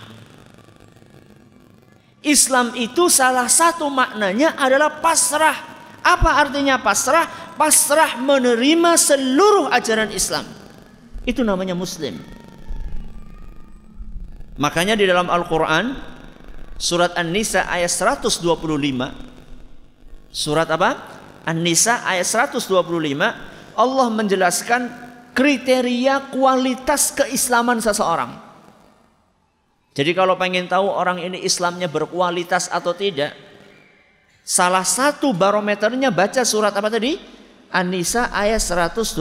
Islam 2.25 2.73
itu 2.73 3.13
salah 3.13 3.53
satu 3.53 3.93
maknanya 3.93 4.57
adalah 4.57 5.05
pasrah. 5.05 5.77
Apa 6.01 6.41
artinya 6.41 6.81
pasrah? 6.81 7.29
Pasrah 7.61 8.17
menerima 8.17 8.97
seluruh 8.97 9.69
ajaran 9.69 10.09
Islam. 10.09 10.64
Itu 11.25 11.41
namanya 11.45 11.73
muslim. 11.73 12.21
Makanya 14.55 14.95
di 14.95 15.03
dalam 15.09 15.27
Al-Quran 15.27 16.15
Surat 16.79 17.19
An-Nisa 17.19 17.67
ayat 17.67 17.91
125 17.91 18.39
Surat 20.31 20.69
apa? 20.71 20.91
An-Nisa 21.43 22.07
ayat 22.07 22.27
125 22.27 22.71
Allah 23.75 24.09
menjelaskan 24.15 25.05
kriteria 25.35 26.31
kualitas 26.31 27.11
keislaman 27.11 27.83
seseorang. 27.83 28.39
Jadi 29.95 30.11
kalau 30.15 30.35
pengen 30.35 30.67
tahu 30.67 30.91
orang 30.91 31.23
ini 31.23 31.43
Islamnya 31.43 31.87
berkualitas 31.87 32.67
atau 32.71 32.95
tidak, 32.95 33.35
salah 34.43 34.83
satu 34.83 35.31
barometernya 35.35 36.11
baca 36.11 36.43
surat 36.43 36.75
apa 36.75 36.91
tadi? 36.91 37.19
An-Nisa 37.75 38.31
ayat 38.31 38.63
125. 38.63 39.19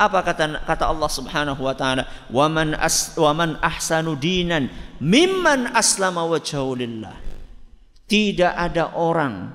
Apa 0.00 0.18
kata 0.24 0.64
kata 0.64 0.88
Allah 0.88 1.10
Subhanahu 1.12 1.60
wa 1.60 1.76
taala? 1.76 2.08
"Waman 2.32 2.72
as 2.80 3.12
waman 3.12 3.60
ahsanu 3.60 4.16
dinan 4.16 4.72
mimman 4.96 5.68
aslama 5.76 6.24
wajhahu 6.24 6.80
lillah." 6.80 7.12
Tidak 8.08 8.56
ada 8.56 8.96
orang 8.96 9.52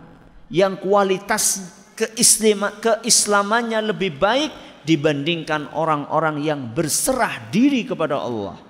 yang 0.54 0.78
kualitas 0.78 1.74
keislamannya 1.98 3.82
lebih 3.82 4.14
baik 4.22 4.54
dibandingkan 4.86 5.74
orang-orang 5.74 6.46
yang 6.46 6.70
berserah 6.70 7.50
diri 7.50 7.82
kepada 7.82 8.22
Allah. 8.22 8.62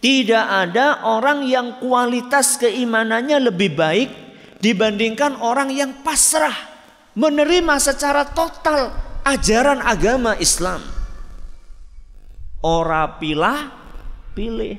Tidak 0.00 0.44
ada 0.48 1.06
orang 1.06 1.46
yang 1.46 1.78
kualitas 1.78 2.58
keimanannya 2.58 3.46
lebih 3.46 3.78
baik 3.78 4.10
dibandingkan 4.58 5.38
orang 5.38 5.70
yang 5.70 6.02
pasrah 6.02 6.70
menerima 7.14 7.74
secara 7.82 8.26
total 8.28 8.94
ajaran 9.26 9.82
agama 9.82 10.36
Islam. 10.38 10.82
Ora 12.60 13.16
pilah 13.16 13.72
pilih. 14.36 14.76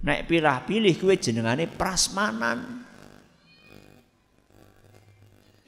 Naik 0.00 0.32
pilah 0.32 0.64
pilih 0.64 0.94
kue 0.96 1.20
jenengane 1.20 1.68
prasmanan. 1.68 2.88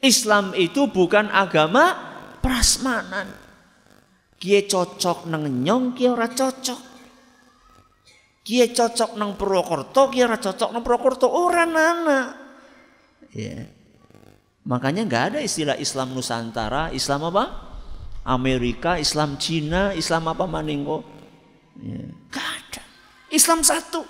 Islam 0.02 0.56
itu 0.58 0.88
bukan 0.88 1.30
agama 1.30 1.94
prasmanan. 2.40 3.28
Kie 4.42 4.66
cocok 4.66 5.30
nang 5.30 5.46
nyong, 5.46 5.94
kie 5.94 6.10
ora 6.10 6.26
cocok. 6.26 6.80
Kie 8.42 8.74
cocok 8.74 9.14
nang 9.14 9.38
Purwokerto, 9.38 10.10
kie 10.10 10.26
ora 10.26 10.34
cocok 10.34 10.74
nang 10.74 10.82
Purwokerto, 10.82 11.30
ora 11.30 11.62
nana. 11.62 12.34
Ya. 13.30 13.81
Makanya 14.62 15.02
nggak 15.06 15.24
ada 15.34 15.38
istilah 15.42 15.74
Islam 15.74 16.14
Nusantara, 16.14 16.94
Islam 16.94 17.34
apa? 17.34 17.44
Amerika, 18.22 19.02
Islam 19.02 19.34
Cina, 19.34 19.90
Islam 19.98 20.30
apa 20.30 20.46
maningko? 20.46 21.02
Ya. 21.82 22.06
Gak 22.30 22.46
ada. 22.46 22.82
Islam 23.34 23.66
satu. 23.66 24.06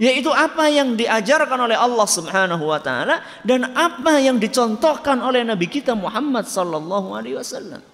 Yaitu 0.00 0.32
apa 0.32 0.68
yang 0.72 0.96
diajarkan 0.96 1.68
oleh 1.68 1.76
Allah 1.76 2.08
Subhanahu 2.08 2.72
wa 2.72 2.80
taala 2.80 3.20
dan 3.44 3.68
apa 3.76 4.16
yang 4.16 4.40
dicontohkan 4.40 5.20
oleh 5.20 5.44
Nabi 5.44 5.68
kita 5.68 5.92
Muhammad 5.92 6.48
sallallahu 6.48 7.12
alaihi 7.12 7.36
wasallam. 7.36 7.84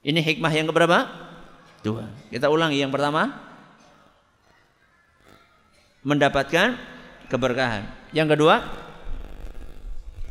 Ini 0.00 0.20
hikmah 0.20 0.52
yang 0.52 0.68
keberapa? 0.68 1.08
Dua. 1.80 2.04
Kita 2.28 2.52
ulangi 2.52 2.80
yang 2.80 2.92
pertama. 2.92 3.32
Mendapatkan 6.04 6.80
keberkahan. 7.28 7.84
Yang 8.12 8.36
kedua, 8.36 8.64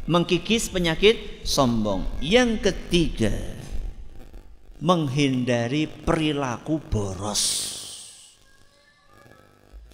mengkikis 0.09 0.73
penyakit 0.73 1.45
sombong. 1.45 2.09
Yang 2.17 2.73
ketiga, 2.73 3.33
menghindari 4.81 5.85
perilaku 5.85 6.81
boros. 6.81 7.43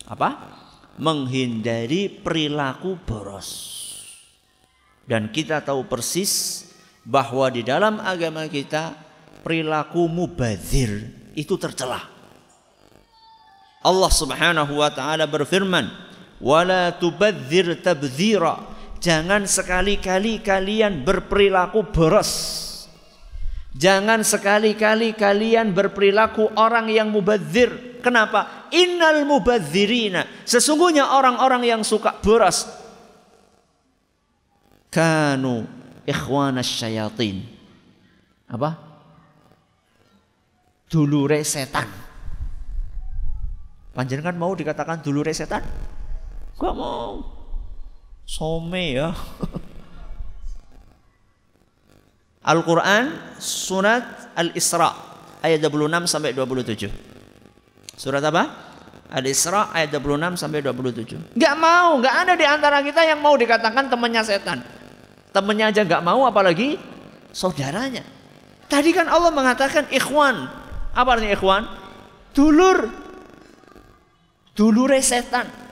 Apa? 0.08 0.56
menghindari 0.96 2.08
perilaku 2.08 2.96
boros. 3.04 3.84
Dan 5.04 5.30
kita 5.30 5.62
tahu 5.62 5.86
persis 5.86 6.66
bahwa 7.04 7.52
di 7.52 7.62
dalam 7.62 8.02
agama 8.02 8.48
kita 8.50 8.96
perilaku 9.44 10.10
mubazir 10.10 11.06
itu 11.38 11.60
tercela. 11.60 12.02
Allah 13.86 14.10
Subhanahu 14.10 14.82
wa 14.82 14.90
taala 14.90 15.30
berfirman, 15.30 15.92
"Wala 16.42 16.90
tubadzir 16.96 17.70
tabdzira." 17.84 18.75
Jangan 19.00 19.46
sekali-kali 19.46 20.42
kalian 20.42 21.06
berperilaku 21.06 21.90
boros. 21.94 22.32
Jangan 23.76 24.24
sekali-kali 24.24 25.14
kalian 25.14 25.76
berperilaku 25.76 26.56
orang 26.56 26.88
yang 26.88 27.12
mubazir 27.12 27.96
Kenapa? 28.06 28.70
Innal 28.70 29.26
mubadzirina. 29.26 30.30
Sesungguhnya 30.46 31.18
orang-orang 31.18 31.66
yang 31.66 31.82
suka 31.82 32.14
boros. 32.22 32.70
Kanu 34.94 35.66
ikhwanas 36.06 36.70
syayatin. 36.70 37.42
Apa? 38.46 38.78
Dulure 40.86 41.42
setan. 41.42 41.90
Panjenengan 43.98 44.38
mau 44.38 44.54
dikatakan 44.54 45.02
dulure 45.02 45.34
setan? 45.34 45.66
Gak 46.62 46.76
mau. 46.78 47.35
Some 48.26 48.74
ya. 48.74 49.14
Al-Quran 52.46 53.38
Surat 53.42 54.34
Al-Isra 54.38 54.90
ayat 55.42 55.62
26 55.62 56.10
sampai 56.10 56.34
27. 56.34 56.90
Surat 57.98 58.22
apa? 58.22 58.44
Al-Isra 59.14 59.70
ayat 59.74 59.94
26 59.94 60.42
sampai 60.42 60.62
27. 60.62 61.38
Gak 61.38 61.56
mau, 61.58 61.98
gak 62.02 62.16
ada 62.26 62.34
di 62.34 62.46
antara 62.46 62.82
kita 62.82 63.06
yang 63.06 63.22
mau 63.22 63.38
dikatakan 63.38 63.90
temannya 63.90 64.22
setan. 64.26 64.62
Temannya 65.34 65.74
aja 65.74 65.82
gak 65.86 66.02
mau 66.06 66.26
apalagi 66.26 66.78
saudaranya. 67.30 68.02
Tadi 68.66 68.90
kan 68.94 69.06
Allah 69.10 69.30
mengatakan 69.30 69.86
ikhwan. 69.94 70.50
Apa 70.98 71.18
artinya 71.18 71.38
ikhwan? 71.38 71.64
Dulur. 72.34 72.90
Dulure 74.58 75.00
setan. 75.06 75.65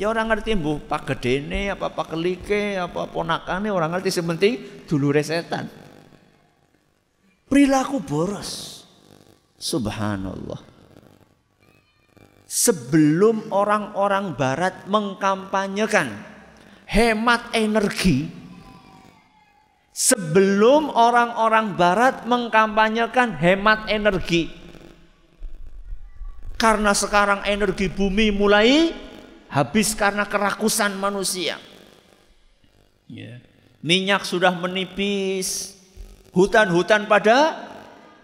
Ya 0.00 0.08
orang 0.08 0.32
ngerti 0.32 0.56
bu, 0.56 0.80
pak 0.80 1.12
gedene, 1.12 1.68
apa 1.68 1.92
pak 1.92 2.16
kelike, 2.16 2.80
apa 2.80 3.04
ponakane 3.04 3.68
orang 3.68 3.92
ngerti 3.92 4.08
sementing 4.08 4.56
dulure 4.88 5.20
setan. 5.20 5.68
Perilaku 7.44 8.00
boros. 8.00 8.80
Subhanallah. 9.60 10.56
Sebelum 12.48 13.52
orang-orang 13.52 14.40
barat 14.40 14.88
mengkampanyekan 14.88 16.08
hemat 16.88 17.52
energi, 17.52 18.24
sebelum 19.92 20.88
orang-orang 20.96 21.76
barat 21.76 22.24
mengkampanyekan 22.24 23.36
hemat 23.36 23.84
energi, 23.92 24.48
karena 26.56 26.96
sekarang 26.96 27.44
energi 27.44 27.92
bumi 27.92 28.32
mulai 28.32 29.09
habis 29.50 29.92
karena 29.98 30.22
kerakusan 30.24 30.94
manusia. 30.96 31.58
Yeah. 33.10 33.42
Minyak 33.82 34.22
sudah 34.22 34.54
menipis, 34.54 35.74
hutan-hutan 36.30 37.10
pada 37.10 37.58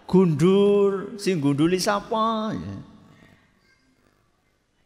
gundur, 0.06 1.18
sing 1.18 1.42
gunduli 1.42 1.83
siapa? 1.83 2.54
Ya. 2.54 2.75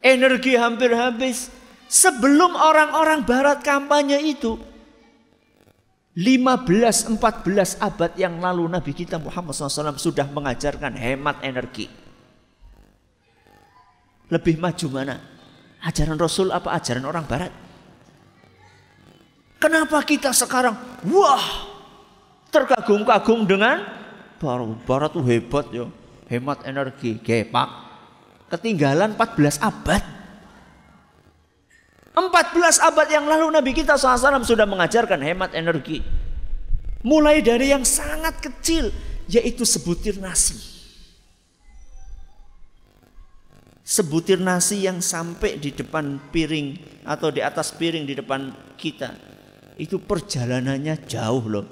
Energi 0.01 0.57
hampir 0.57 0.97
habis. 0.97 1.53
Sebelum 1.91 2.55
orang-orang 2.55 3.27
barat 3.27 3.61
kampanye 3.61 4.23
itu, 4.23 4.57
15-14 6.15 7.83
abad 7.83 8.11
yang 8.15 8.39
lalu 8.39 8.71
Nabi 8.71 8.95
kita 8.95 9.19
Muhammad 9.19 9.59
SAW 9.59 9.99
sudah 9.99 10.27
mengajarkan 10.31 10.95
hemat 10.95 11.43
energi. 11.43 11.91
Lebih 14.31 14.63
maju 14.63 14.87
mana? 14.91 15.19
Ajaran 15.81 16.21
Rasul 16.21 16.53
apa 16.53 16.77
ajaran 16.77 17.09
orang 17.09 17.25
barat? 17.25 17.53
Kenapa 19.61 20.01
kita 20.05 20.33
sekarang 20.33 20.77
wah 21.09 21.45
terkagum-kagum 22.53 23.49
dengan 23.49 23.85
barat, 24.41 24.77
barat 24.85 25.11
tuh 25.13 25.25
hebat 25.25 25.69
ya 25.73 25.89
hemat 26.29 26.65
energi 26.69 27.17
gepak. 27.21 27.69
Ketinggalan 28.53 29.17
14 29.17 29.61
abad. 29.63 30.03
14 32.13 32.89
abad 32.89 33.07
yang 33.09 33.25
lalu 33.25 33.49
Nabi 33.49 33.71
kita 33.73 33.95
SAW 33.97 34.43
sudah 34.45 34.67
mengajarkan 34.69 35.21
hemat 35.23 35.57
energi. 35.57 36.03
Mulai 37.01 37.41
dari 37.41 37.73
yang 37.73 37.87
sangat 37.87 38.43
kecil 38.45 38.93
yaitu 39.31 39.65
sebutir 39.65 40.19
nasi 40.21 40.80
sebutir 43.91 44.39
nasi 44.39 44.87
yang 44.87 45.03
sampai 45.03 45.59
di 45.59 45.75
depan 45.75 46.31
piring 46.31 46.79
atau 47.03 47.35
di 47.35 47.43
atas 47.43 47.75
piring 47.75 48.07
di 48.07 48.15
depan 48.15 48.55
kita 48.79 49.11
itu 49.83 49.99
perjalanannya 49.99 50.95
jauh 51.11 51.45
loh. 51.51 51.67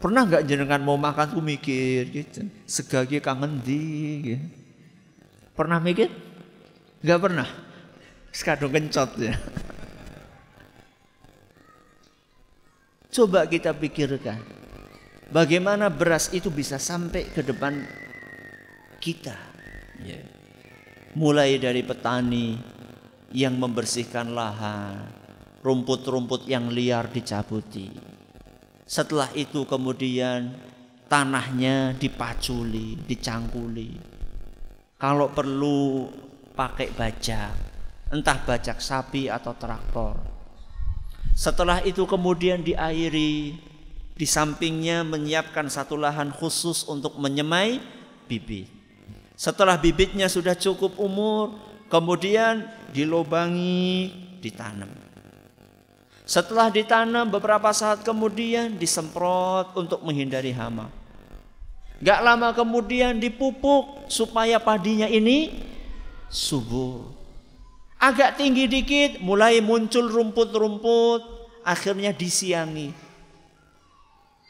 Pernah 0.00 0.26
nggak 0.26 0.48
jenengan 0.48 0.82
mau 0.82 0.96
makan 0.96 1.36
tuh 1.36 1.44
mikir 1.44 2.08
gitu, 2.10 2.48
segagi 2.66 3.22
kangen 3.22 3.60
di, 3.62 3.84
gitu. 4.34 4.46
pernah 5.54 5.78
mikir? 5.78 6.10
Nggak 7.04 7.20
pernah. 7.22 7.48
Sekadung 8.32 8.72
kencot 8.72 9.10
ya. 9.20 9.36
Coba 13.12 13.44
kita 13.46 13.76
pikirkan, 13.76 14.40
bagaimana 15.30 15.92
beras 15.92 16.32
itu 16.32 16.48
bisa 16.48 16.80
sampai 16.80 17.28
ke 17.28 17.44
depan 17.44 17.84
kita. 18.98 19.51
Yeah. 20.02 20.24
Mulai 21.14 21.60
dari 21.60 21.84
petani 21.84 22.56
yang 23.32 23.56
membersihkan 23.56 24.32
lahan, 24.32 25.08
rumput-rumput 25.64 26.48
yang 26.48 26.68
liar 26.68 27.08
dicabuti. 27.08 27.88
Setelah 28.84 29.32
itu 29.32 29.64
kemudian 29.64 30.52
tanahnya 31.08 31.96
dipaculi, 31.96 32.96
dicangkuli. 33.08 33.96
Kalau 34.96 35.32
perlu 35.32 36.08
pakai 36.52 36.92
bajak, 36.92 37.52
entah 38.12 38.38
bajak 38.44 38.80
sapi 38.80 39.28
atau 39.28 39.56
traktor. 39.56 40.16
Setelah 41.32 41.80
itu 41.84 42.04
kemudian 42.04 42.60
diairi, 42.60 43.56
di 44.12 44.26
sampingnya 44.28 45.02
menyiapkan 45.08 45.72
satu 45.72 45.96
lahan 45.96 46.28
khusus 46.28 46.84
untuk 46.84 47.16
menyemai 47.16 47.80
bibit. 48.28 48.81
Setelah 49.42 49.74
bibitnya 49.74 50.30
sudah 50.30 50.54
cukup 50.54 51.02
umur, 51.02 51.58
kemudian 51.90 52.62
dilobangi, 52.94 54.14
ditanam. 54.38 54.86
Setelah 56.22 56.70
ditanam 56.70 57.26
beberapa 57.26 57.74
saat 57.74 58.06
kemudian 58.06 58.78
disemprot 58.78 59.74
untuk 59.74 59.98
menghindari 60.06 60.54
hama. 60.54 60.86
Gak 61.98 62.22
lama 62.22 62.54
kemudian 62.54 63.18
dipupuk 63.18 64.06
supaya 64.06 64.62
padinya 64.62 65.10
ini 65.10 65.50
subur. 66.30 67.10
Agak 67.98 68.38
tinggi 68.38 68.70
dikit 68.70 69.18
mulai 69.26 69.58
muncul 69.58 70.06
rumput-rumput, 70.06 71.22
akhirnya 71.66 72.14
disiangi. 72.14 72.94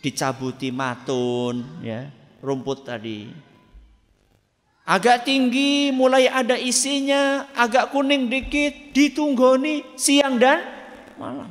Dicabuti 0.05 0.69
matun 0.69 1.81
ya, 1.81 2.13
rumput 2.45 2.85
tadi. 2.85 3.52
Agak 4.83 5.23
tinggi 5.31 5.95
mulai 5.95 6.27
ada 6.27 6.59
isinya, 6.59 7.47
agak 7.55 7.95
kuning 7.95 8.27
dikit, 8.27 8.91
ditunggoni 8.91 9.95
siang 9.95 10.43
dan 10.43 10.59
malam. 11.15 11.47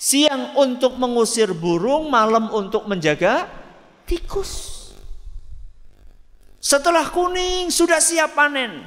Siang 0.00 0.56
untuk 0.56 0.96
mengusir 0.96 1.52
burung, 1.52 2.08
malam 2.08 2.48
untuk 2.48 2.88
menjaga 2.88 3.44
tikus. 4.08 4.78
Setelah 6.56 7.04
kuning 7.12 7.68
sudah 7.68 8.00
siap 8.00 8.32
panen. 8.32 8.80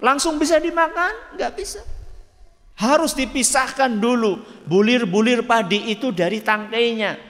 Langsung 0.00 0.40
bisa 0.40 0.56
dimakan? 0.56 1.36
Enggak 1.36 1.52
bisa. 1.60 1.80
Harus 2.74 3.12
dipisahkan 3.14 4.00
dulu 4.00 4.40
bulir-bulir 4.64 5.44
padi 5.44 5.92
itu 5.92 6.10
dari 6.10 6.40
tangkainya. 6.40 7.20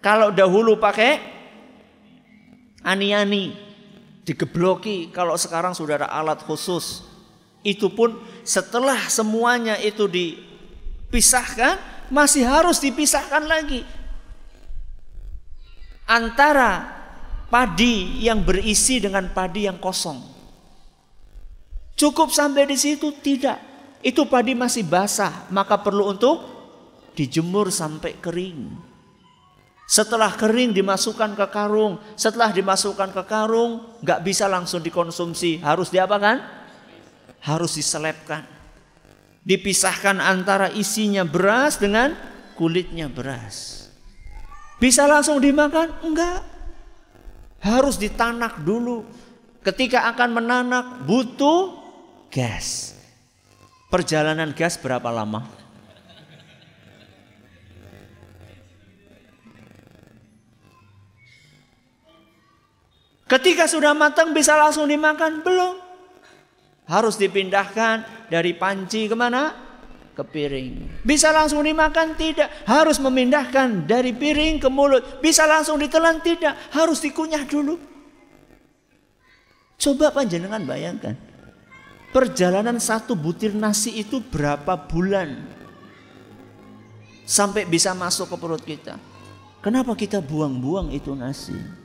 Kalau 0.00 0.32
dahulu 0.32 0.80
pakai 0.80 1.20
ani-ani, 2.80 3.69
digebloki 4.30 5.10
kalau 5.10 5.34
sekarang 5.34 5.74
sudah 5.74 6.06
ada 6.06 6.08
alat 6.08 6.38
khusus. 6.46 7.02
Itu 7.66 7.90
pun 7.90 8.14
setelah 8.46 9.10
semuanya 9.10 9.74
itu 9.82 10.06
dipisahkan 10.06 11.76
masih 12.14 12.46
harus 12.46 12.78
dipisahkan 12.78 13.42
lagi 13.44 13.82
antara 16.06 16.90
padi 17.50 18.22
yang 18.22 18.42
berisi 18.46 19.02
dengan 19.02 19.30
padi 19.34 19.66
yang 19.66 19.82
kosong. 19.82 20.18
Cukup 21.98 22.32
sampai 22.32 22.64
di 22.70 22.78
situ? 22.78 23.12
Tidak. 23.12 23.70
Itu 24.00 24.24
padi 24.24 24.56
masih 24.56 24.88
basah, 24.88 25.46
maka 25.52 25.76
perlu 25.76 26.08
untuk 26.08 26.40
dijemur 27.12 27.68
sampai 27.68 28.16
kering. 28.16 28.89
Setelah 29.90 30.30
kering 30.38 30.70
dimasukkan 30.70 31.34
ke 31.34 31.46
karung, 31.50 31.98
setelah 32.14 32.54
dimasukkan 32.54 33.10
ke 33.10 33.26
karung 33.26 33.98
nggak 33.98 34.22
bisa 34.22 34.46
langsung 34.46 34.78
dikonsumsi, 34.78 35.58
harus 35.66 35.90
diapakan? 35.90 36.38
Harus 37.42 37.74
diselipkan. 37.74 38.46
Dipisahkan 39.42 40.22
antara 40.22 40.70
isinya 40.70 41.26
beras 41.26 41.74
dengan 41.74 42.14
kulitnya 42.54 43.10
beras. 43.10 43.90
Bisa 44.78 45.10
langsung 45.10 45.42
dimakan? 45.42 45.90
Enggak. 46.06 46.46
Harus 47.58 47.98
ditanak 47.98 48.62
dulu. 48.62 49.02
ketika 49.60 50.08
akan 50.08 50.40
menanak 50.40 51.04
butuh 51.04 51.76
gas. 52.32 52.96
Perjalanan 53.92 54.56
gas 54.56 54.80
berapa 54.80 55.12
lama? 55.12 55.59
Ketika 63.30 63.70
sudah 63.70 63.94
matang 63.94 64.34
bisa 64.34 64.58
langsung 64.58 64.90
dimakan? 64.90 65.46
Belum. 65.46 65.78
Harus 66.90 67.14
dipindahkan 67.14 68.26
dari 68.26 68.58
panci 68.58 69.06
ke 69.06 69.14
mana? 69.14 69.54
Ke 70.18 70.26
piring. 70.26 71.06
Bisa 71.06 71.30
langsung 71.30 71.62
dimakan? 71.62 72.18
Tidak. 72.18 72.66
Harus 72.66 72.98
memindahkan 72.98 73.86
dari 73.86 74.10
piring 74.10 74.58
ke 74.58 74.66
mulut. 74.66 75.22
Bisa 75.22 75.46
langsung 75.46 75.78
ditelan? 75.78 76.18
Tidak. 76.18 76.74
Harus 76.74 76.98
dikunyah 76.98 77.46
dulu. 77.46 77.78
Coba 79.78 80.10
panjenengan 80.10 80.66
bayangkan. 80.66 81.14
Perjalanan 82.10 82.82
satu 82.82 83.14
butir 83.14 83.54
nasi 83.54 84.02
itu 84.02 84.18
berapa 84.18 84.74
bulan? 84.90 85.46
Sampai 87.22 87.62
bisa 87.62 87.94
masuk 87.94 88.34
ke 88.34 88.36
perut 88.42 88.64
kita. 88.66 88.98
Kenapa 89.62 89.94
kita 89.94 90.18
buang-buang 90.18 90.90
itu 90.90 91.14
nasi? 91.14 91.79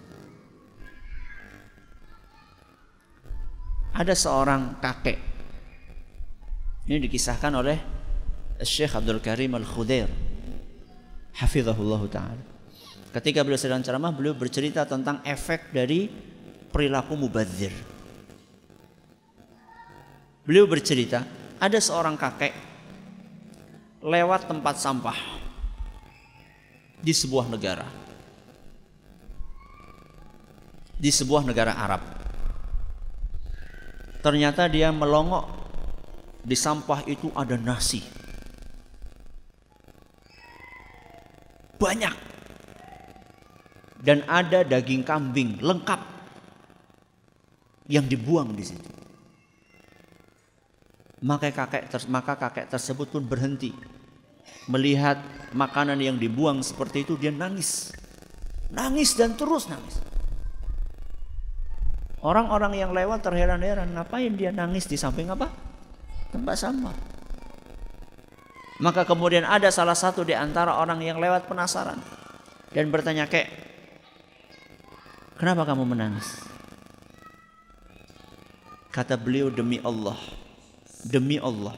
Ada 3.96 4.12
seorang 4.12 4.84
kakek. 4.84 5.16
Ini 6.86 7.00
dikisahkan 7.00 7.52
oleh 7.56 7.80
Syekh 8.60 8.92
Abdul 8.92 9.24
Karim 9.24 9.56
Al-Khudair. 9.56 10.12
Hafizahullah 11.40 12.04
Ta'ala. 12.12 12.44
Ketika 13.16 13.48
beliau 13.48 13.56
sedang 13.56 13.80
ceramah, 13.80 14.12
beliau 14.12 14.36
bercerita 14.36 14.84
tentang 14.84 15.24
efek 15.24 15.72
dari 15.72 16.12
perilaku 16.68 17.16
mubazir. 17.16 17.72
Beliau 20.44 20.68
bercerita, 20.68 21.24
ada 21.56 21.80
seorang 21.80 22.20
kakek 22.20 22.52
lewat 24.04 24.52
tempat 24.52 24.76
sampah 24.76 25.16
di 27.00 27.16
sebuah 27.16 27.48
negara. 27.48 27.88
Di 31.00 31.08
sebuah 31.16 31.48
negara 31.48 31.80
Arab. 31.80 32.25
Ternyata 34.26 34.66
dia 34.66 34.90
melongok 34.90 35.46
di 36.42 36.58
sampah 36.58 37.06
itu 37.06 37.30
ada 37.38 37.54
nasi. 37.62 38.02
Banyak. 41.78 42.16
Dan 44.02 44.26
ada 44.26 44.66
daging 44.66 45.06
kambing 45.06 45.62
lengkap 45.62 46.02
yang 47.86 48.10
dibuang 48.10 48.50
di 48.58 48.66
situ. 48.66 48.90
Maka 51.22 51.54
kakek 51.54 51.94
maka 52.10 52.34
kakek 52.34 52.66
tersebut 52.70 53.14
pun 53.14 53.22
berhenti 53.22 53.78
melihat 54.66 55.22
makanan 55.54 56.02
yang 56.02 56.18
dibuang 56.18 56.66
seperti 56.66 57.06
itu 57.06 57.14
dia 57.14 57.30
nangis. 57.30 57.94
Nangis 58.74 59.14
dan 59.14 59.38
terus 59.38 59.70
nangis. 59.70 60.02
Orang-orang 62.26 62.74
yang 62.74 62.90
lewat 62.90 63.22
terheran-heran, 63.22 63.94
ngapain 63.94 64.34
dia 64.34 64.50
nangis 64.50 64.90
di 64.90 64.98
samping 64.98 65.30
apa? 65.30 65.46
Tempat 66.34 66.58
sampah. 66.58 66.96
Maka 68.82 69.06
kemudian 69.06 69.46
ada 69.46 69.70
salah 69.70 69.94
satu 69.94 70.26
di 70.26 70.34
antara 70.34 70.74
orang 70.74 71.06
yang 71.06 71.22
lewat 71.22 71.46
penasaran 71.46 72.02
dan 72.74 72.90
bertanya, 72.90 73.30
"Kek, 73.30 73.46
kenapa 75.38 75.70
kamu 75.70 75.86
menangis?" 75.86 76.42
Kata 78.90 79.22
beliau, 79.22 79.54
"Demi 79.54 79.78
Allah, 79.86 80.18
demi 81.06 81.38
Allah, 81.38 81.78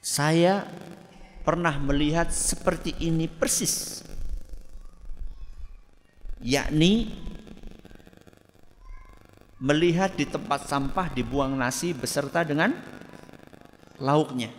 saya 0.00 0.64
pernah 1.44 1.76
melihat 1.76 2.32
seperti 2.32 2.96
ini 3.04 3.28
persis." 3.28 4.00
Yakni 6.40 7.23
melihat 9.64 10.12
di 10.12 10.28
tempat 10.28 10.68
sampah 10.68 11.08
dibuang 11.08 11.56
nasi 11.56 11.96
beserta 11.96 12.44
dengan 12.44 12.76
lauknya. 13.96 14.52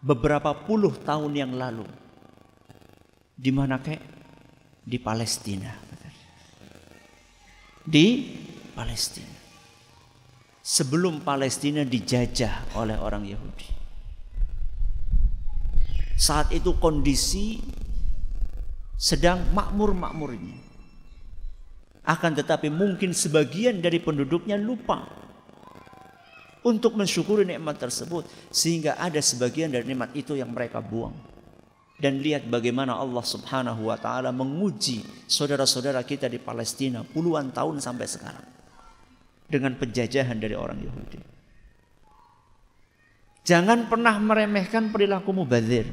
Beberapa 0.00 0.56
puluh 0.64 0.96
tahun 1.04 1.36
yang 1.36 1.52
lalu. 1.52 1.84
Di 3.36 3.52
mana 3.52 3.76
kek? 3.76 4.00
Di 4.80 4.96
Palestina. 4.96 5.68
Di 7.84 8.06
Palestina. 8.72 9.36
Sebelum 10.64 11.20
Palestina 11.20 11.84
dijajah 11.84 12.72
oleh 12.80 12.96
orang 12.96 13.28
Yahudi. 13.28 13.68
Saat 16.16 16.56
itu 16.56 16.80
kondisi 16.80 17.60
sedang 18.96 19.52
makmur-makmurnya. 19.52 20.63
Akan 22.04 22.36
tetapi 22.36 22.68
mungkin 22.68 23.16
sebagian 23.16 23.80
dari 23.80 23.96
penduduknya 23.96 24.60
lupa 24.60 25.08
untuk 26.64 26.96
mensyukuri 26.96 27.44
nikmat 27.44 27.80
tersebut 27.80 28.28
sehingga 28.48 28.96
ada 29.00 29.20
sebagian 29.20 29.72
dari 29.72 29.88
nikmat 29.88 30.12
itu 30.16 30.36
yang 30.36 30.52
mereka 30.52 30.84
buang. 30.84 31.16
Dan 31.94 32.20
lihat 32.20 32.50
bagaimana 32.50 32.98
Allah 32.98 33.22
Subhanahu 33.22 33.88
wa 33.88 33.96
taala 33.96 34.34
menguji 34.34 35.28
saudara-saudara 35.30 36.02
kita 36.02 36.26
di 36.26 36.42
Palestina 36.42 37.06
puluhan 37.06 37.54
tahun 37.54 37.78
sampai 37.78 38.06
sekarang 38.10 38.48
dengan 39.48 39.78
penjajahan 39.78 40.36
dari 40.36 40.58
orang 40.58 40.82
Yahudi. 40.82 41.20
Jangan 43.44 43.92
pernah 43.92 44.16
meremehkan 44.16 44.88
perilaku 44.88 45.30
mubazir. 45.36 45.84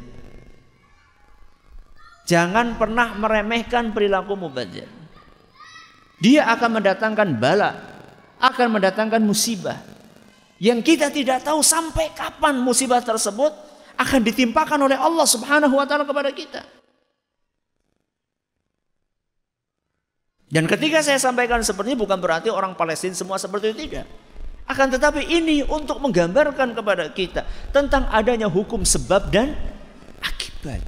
Jangan 2.23 2.79
pernah 2.79 3.11
meremehkan 3.19 3.91
perilaku 3.91 4.39
mubazir. 4.39 5.00
Dia 6.21 6.45
akan 6.53 6.77
mendatangkan 6.77 7.27
bala, 7.41 7.71
akan 8.37 8.77
mendatangkan 8.77 9.25
musibah. 9.25 9.81
Yang 10.61 10.93
kita 10.93 11.09
tidak 11.09 11.41
tahu 11.41 11.65
sampai 11.65 12.13
kapan 12.13 12.61
musibah 12.61 13.01
tersebut 13.01 13.49
akan 13.97 14.21
ditimpakan 14.21 14.77
oleh 14.85 14.93
Allah 14.93 15.25
Subhanahu 15.25 15.73
wa 15.73 15.85
taala 15.89 16.05
kepada 16.05 16.29
kita. 16.29 16.61
Dan 20.51 20.69
ketika 20.69 21.01
saya 21.01 21.17
sampaikan 21.17 21.63
seperti 21.65 21.95
ini 21.95 21.99
bukan 22.03 22.19
berarti 22.21 22.53
orang 22.53 22.77
Palestina 22.77 23.17
semua 23.17 23.41
seperti 23.41 23.73
itu 23.73 23.89
tidak. 23.89 24.05
Akan 24.69 24.91
tetapi 24.93 25.25
ini 25.25 25.65
untuk 25.65 25.97
menggambarkan 25.97 26.77
kepada 26.77 27.09
kita 27.09 27.47
tentang 27.73 28.05
adanya 28.13 28.45
hukum 28.45 28.85
sebab 28.85 29.33
dan 29.33 29.57
akibat. 30.21 30.83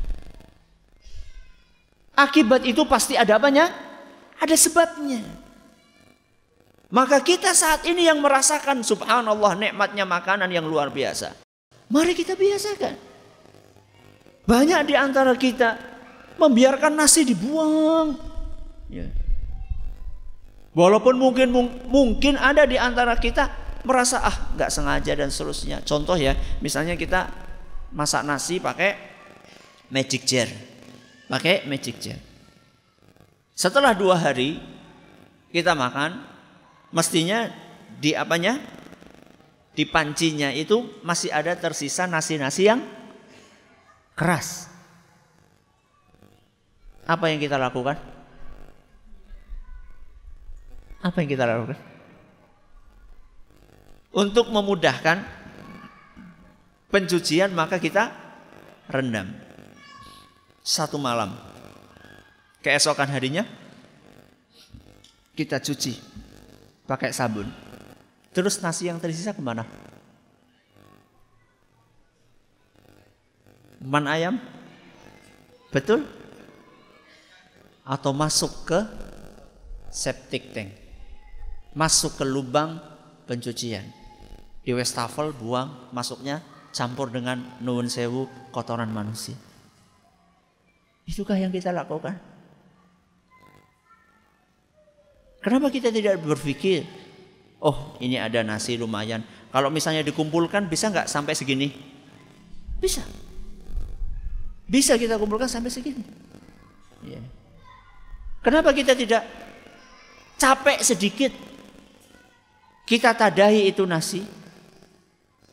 Akibat 2.13 2.61
itu 2.69 2.85
pasti 2.85 3.17
ada 3.17 3.41
apanya? 3.41 3.92
Ada 4.43 4.59
sebabnya. 4.59 5.23
Maka 6.91 7.23
kita 7.23 7.55
saat 7.55 7.87
ini 7.87 8.05
yang 8.05 8.19
merasakan 8.19 8.83
subhanallah 8.83 9.55
nikmatnya 9.55 10.03
makanan 10.03 10.51
yang 10.51 10.67
luar 10.67 10.91
biasa. 10.91 11.31
Mari 11.87 12.11
kita 12.11 12.35
biasakan. 12.35 12.93
Banyak 14.43 14.81
di 14.91 14.95
antara 14.99 15.31
kita 15.39 15.79
membiarkan 16.35 16.91
nasi 16.91 17.23
dibuang. 17.23 18.19
Ya. 18.91 19.07
Walaupun 20.75 21.15
mungkin 21.15 21.49
mungkin 21.87 22.35
ada 22.35 22.67
di 22.67 22.75
antara 22.75 23.15
kita 23.15 23.47
merasa 23.87 24.19
ah 24.19 24.51
nggak 24.53 24.69
sengaja 24.69 25.13
dan 25.15 25.31
seterusnya. 25.31 25.79
Contoh 25.87 26.19
ya, 26.19 26.35
misalnya 26.59 26.99
kita 26.99 27.31
masak 27.95 28.27
nasi 28.27 28.59
pakai 28.59 28.99
magic 29.87 30.27
jar, 30.27 30.49
pakai 31.31 31.63
magic 31.65 31.95
jar. 32.03 32.32
Setelah 33.53 33.93
dua 33.93 34.17
hari 34.17 34.57
kita 35.53 35.77
makan, 35.77 36.25
mestinya 36.89 37.49
di 38.01 38.17
apanya? 38.17 38.57
Di 39.73 39.89
pancinya 39.89 40.53
itu 40.53 41.01
masih 41.01 41.33
ada 41.33 41.57
tersisa 41.57 42.05
nasi-nasi 42.05 42.69
yang 42.69 42.81
keras. 44.13 44.69
Apa 47.05 47.33
yang 47.33 47.41
kita 47.41 47.57
lakukan? 47.57 47.97
Apa 51.01 51.17
yang 51.21 51.29
kita 51.29 51.45
lakukan? 51.49 51.77
Untuk 54.13 54.53
memudahkan 54.53 55.25
pencucian 56.93 57.49
maka 57.57 57.81
kita 57.81 58.13
rendam 58.85 59.33
satu 60.61 61.01
malam 61.01 61.52
keesokan 62.63 63.11
harinya 63.11 63.43
kita 65.35 65.59
cuci 65.59 65.99
pakai 66.87 67.11
sabun. 67.11 67.51
Terus 68.33 68.57
nasi 68.63 68.89
yang 68.89 68.97
tersisa 68.97 69.35
ke 69.35 69.43
mana? 69.43 69.67
Man 73.83 74.07
ayam? 74.07 74.39
Betul? 75.69 76.07
Atau 77.83 78.15
masuk 78.15 78.65
ke 78.65 78.79
septic 79.91 80.55
tank? 80.55 80.83
masuk 81.73 82.21
ke 82.21 82.25
lubang 82.25 82.77
pencucian. 83.25 83.85
Di 84.63 84.71
wastafel 84.71 85.35
buang, 85.35 85.91
masuknya 85.91 86.39
campur 86.71 87.11
dengan 87.11 87.59
nuwun 87.59 87.91
sewu 87.91 88.29
kotoran 88.53 88.89
manusia. 88.89 89.35
Itukah 91.03 91.35
yang 91.35 91.51
kita 91.51 91.75
lakukan? 91.75 92.15
Kenapa 95.43 95.67
kita 95.67 95.91
tidak 95.91 96.23
berpikir, 96.23 96.87
oh 97.59 97.99
ini 97.99 98.15
ada 98.15 98.39
nasi 98.47 98.79
lumayan. 98.79 99.27
Kalau 99.51 99.67
misalnya 99.67 99.99
dikumpulkan 100.07 100.71
bisa 100.71 100.87
nggak 100.87 101.11
sampai 101.11 101.35
segini? 101.35 101.67
Bisa. 102.79 103.03
Bisa 104.63 104.95
kita 104.95 105.19
kumpulkan 105.19 105.51
sampai 105.51 105.67
segini. 105.67 105.99
Ya. 107.03 107.19
Kenapa 108.39 108.71
kita 108.71 108.95
tidak 108.95 109.27
capek 110.39 110.79
sedikit? 110.79 111.31
Kita 112.83 113.15
tadahi 113.15 113.71
itu 113.71 113.87
nasi, 113.87 114.27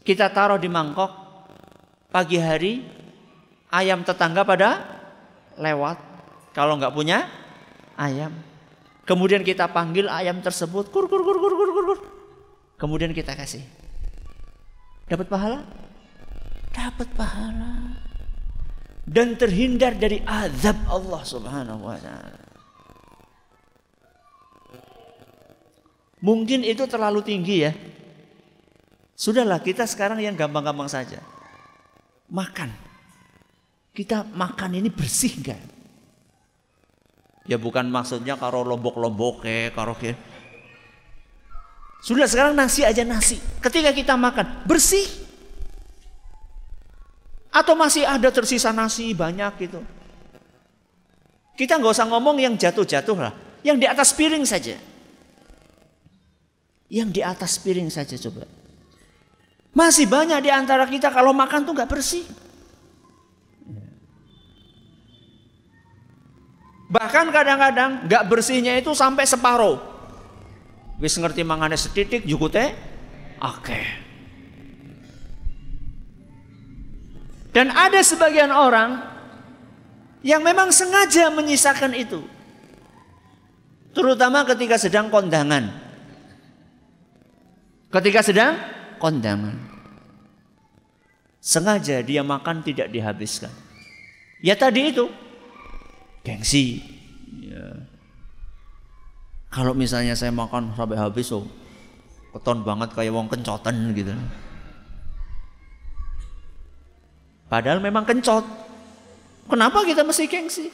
kita 0.02 0.34
taruh 0.34 0.58
di 0.58 0.66
mangkok, 0.66 1.10
pagi 2.10 2.42
hari 2.42 2.82
ayam 3.70 4.02
tetangga 4.02 4.42
pada 4.42 4.70
lewat. 5.54 5.98
Kalau 6.50 6.74
nggak 6.74 6.90
punya 6.90 7.30
ayam, 7.94 8.34
kemudian 9.10 9.42
kita 9.42 9.66
panggil 9.74 10.06
ayam 10.06 10.38
tersebut, 10.38 10.94
kur 10.94 11.10
kur 11.10 11.26
kur 11.26 11.36
kur 11.42 11.52
kur 11.58 11.70
kur. 11.74 11.98
Kemudian 12.78 13.10
kita 13.10 13.34
kasih. 13.34 13.66
Dapat 15.10 15.26
pahala? 15.26 15.66
Dapat 16.70 17.08
pahala 17.18 17.98
dan 19.10 19.34
terhindar 19.34 19.98
dari 19.98 20.22
azab 20.22 20.78
Allah 20.86 21.22
Subhanahu 21.26 21.82
wa 21.82 21.98
taala. 21.98 22.38
Mungkin 26.22 26.62
itu 26.62 26.86
terlalu 26.86 27.24
tinggi 27.26 27.66
ya. 27.66 27.72
Sudahlah 29.18 29.58
kita 29.58 29.88
sekarang 29.88 30.22
yang 30.22 30.38
gampang-gampang 30.38 30.86
saja. 30.86 31.18
Makan. 32.30 32.70
Kita 33.90 34.22
makan 34.30 34.78
ini 34.78 34.88
bersih 34.92 35.34
enggak? 35.42 35.60
Ya 37.48 37.56
bukan 37.56 37.88
maksudnya 37.88 38.36
karo 38.36 38.60
lombok-lombok 38.66 39.44
ke, 39.44 39.72
karo 39.72 39.96
ke. 39.96 40.12
Sudah 42.00 42.24
sekarang 42.24 42.56
nasi 42.56 42.84
aja 42.84 43.04
nasi. 43.04 43.40
Ketika 43.60 43.92
kita 43.92 44.16
makan 44.16 44.64
bersih. 44.64 45.04
Atau 47.50 47.74
masih 47.74 48.06
ada 48.06 48.30
tersisa 48.30 48.70
nasi 48.70 49.10
banyak 49.10 49.52
gitu. 49.58 49.80
Kita 51.58 51.76
nggak 51.76 51.92
usah 51.92 52.08
ngomong 52.08 52.40
yang 52.40 52.54
jatuh-jatuh 52.56 53.18
lah. 53.18 53.34
Yang 53.60 53.76
di 53.84 53.86
atas 53.88 54.08
piring 54.16 54.44
saja. 54.48 54.76
Yang 56.88 57.08
di 57.12 57.20
atas 57.20 57.60
piring 57.60 57.92
saja 57.92 58.16
coba. 58.16 58.48
Masih 59.70 60.08
banyak 60.08 60.40
di 60.42 60.50
antara 60.50 60.88
kita 60.88 61.12
kalau 61.12 61.30
makan 61.36 61.68
tuh 61.68 61.76
nggak 61.76 61.90
bersih. 61.90 62.24
Bahkan 66.90 67.30
kadang-kadang 67.30 68.10
nggak 68.10 68.26
bersihnya 68.26 68.74
itu 68.74 68.90
sampai 68.98 69.22
separuh. 69.22 69.78
Wis 70.98 71.14
ngerti 71.14 71.46
mangane 71.46 71.78
setitik 71.78 72.26
jukute 72.26 72.74
oke. 73.38 73.62
Okay. 73.62 73.84
Dan 77.54 77.70
ada 77.70 78.02
sebagian 78.02 78.50
orang 78.50 79.06
yang 80.26 80.42
memang 80.42 80.74
sengaja 80.74 81.30
menyisakan 81.30 81.94
itu. 81.94 82.22
Terutama 83.94 84.42
ketika 84.46 84.78
sedang 84.78 85.10
kondangan. 85.10 85.70
Ketika 87.90 88.22
sedang 88.22 88.54
kondangan. 89.02 89.58
Sengaja 91.42 91.98
dia 92.02 92.22
makan 92.22 92.62
tidak 92.62 92.90
dihabiskan. 92.90 93.50
Ya 94.42 94.54
tadi 94.54 94.94
itu. 94.94 95.10
Gengsi. 96.26 96.84
Ya. 97.40 97.88
Kalau 99.50 99.74
misalnya 99.74 100.14
saya 100.14 100.30
makan 100.30 100.76
sampai 100.78 100.98
habis 101.00 101.32
oh 101.34 101.46
keton 102.30 102.62
banget 102.62 102.94
kayak 102.94 103.10
wong 103.10 103.26
kencoten 103.26 103.90
gitu. 103.96 104.14
Padahal 107.50 107.82
memang 107.82 108.06
kencot. 108.06 108.46
Kenapa 109.50 109.82
kita 109.82 110.06
mesti 110.06 110.30
gengsi? 110.30 110.70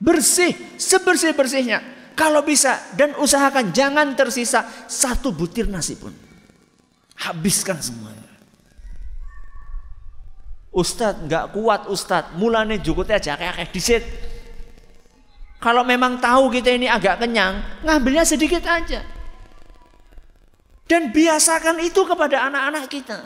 Bersih, 0.00 0.56
sebersih-bersihnya. 0.80 1.84
Kalau 2.16 2.40
bisa 2.42 2.80
dan 2.96 3.14
usahakan 3.20 3.70
jangan 3.70 4.16
tersisa 4.16 4.64
satu 4.88 5.36
butir 5.36 5.68
nasi 5.68 6.00
pun. 6.00 6.10
Habiskan 7.18 7.76
semuanya. 7.82 8.27
Ustadz 10.78 11.26
nggak 11.26 11.58
kuat 11.58 11.90
Ustadz, 11.90 12.38
mulane 12.38 12.78
jukutnya 12.78 13.18
aja 13.18 13.34
kayak 13.34 13.74
disit. 13.74 14.06
Kalau 15.58 15.82
memang 15.82 16.22
tahu 16.22 16.54
kita 16.54 16.70
ini 16.70 16.86
agak 16.86 17.18
kenyang, 17.18 17.82
ngambilnya 17.82 18.22
sedikit 18.22 18.62
aja. 18.62 19.02
Dan 20.86 21.10
biasakan 21.10 21.82
itu 21.82 22.06
kepada 22.06 22.46
anak-anak 22.46 22.86
kita. 22.86 23.18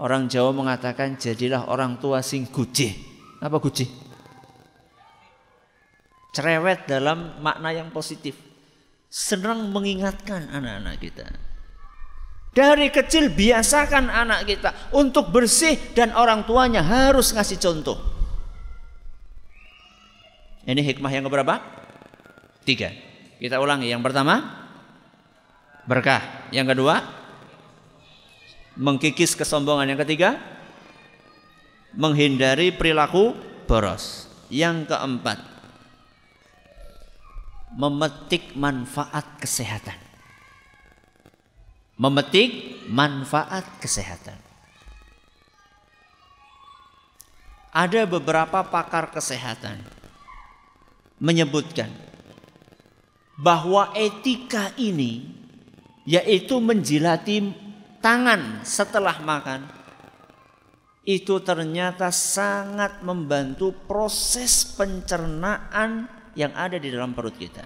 Orang 0.00 0.28
Jawa 0.28 0.52
mengatakan 0.56 1.20
jadilah 1.20 1.68
orang 1.68 2.00
tua 2.00 2.24
sing 2.24 2.48
gujih. 2.48 2.92
Apa 3.40 3.60
gujih? 3.60 3.88
Cerewet 6.32 6.88
dalam 6.88 7.36
makna 7.40 7.72
yang 7.72 7.92
positif. 7.92 8.36
Senang 9.08 9.72
mengingatkan 9.72 10.52
anak-anak 10.52 10.96
kita. 11.00 11.26
Dari 12.56 12.88
kecil 12.88 13.28
biasakan 13.36 14.08
anak 14.08 14.48
kita 14.48 14.72
untuk 14.96 15.28
bersih 15.28 15.76
dan 15.92 16.16
orang 16.16 16.48
tuanya 16.48 16.80
harus 16.80 17.36
ngasih 17.36 17.60
contoh. 17.60 18.00
Ini 20.64 20.80
hikmah 20.80 21.12
yang 21.12 21.28
keberapa? 21.28 21.60
Tiga. 22.64 22.96
Kita 23.36 23.60
ulangi. 23.60 23.92
Yang 23.92 24.08
pertama, 24.08 24.64
berkah. 25.84 26.48
Yang 26.48 26.72
kedua, 26.72 27.04
mengkikis 28.80 29.36
kesombongan 29.36 29.92
yang 29.92 30.00
ketiga 30.00 30.40
menghindari 31.92 32.72
perilaku 32.72 33.36
boros 33.68 34.32
yang 34.48 34.88
keempat 34.88 35.40
memetik 37.76 38.56
manfaat 38.56 39.24
kesehatan 39.40 40.05
memetik 41.96 42.84
manfaat 42.88 43.64
kesehatan 43.80 44.36
ada 47.76 48.08
beberapa 48.08 48.64
pakar 48.64 49.12
kesehatan 49.12 49.84
menyebutkan 51.20 51.92
bahwa 53.36 53.92
etika 53.92 54.72
ini 54.80 55.28
yaitu 56.08 56.56
menjilati 56.56 57.52
tangan 58.00 58.64
setelah 58.64 59.20
makan 59.20 59.68
itu 61.06 61.38
ternyata 61.44 62.08
sangat 62.10 63.04
membantu 63.04 63.76
proses 63.86 64.66
pencernaan 64.74 66.08
yang 66.34 66.50
ada 66.52 66.82
di 66.82 66.90
dalam 66.90 67.14
perut 67.14 67.38
kita. 67.38 67.62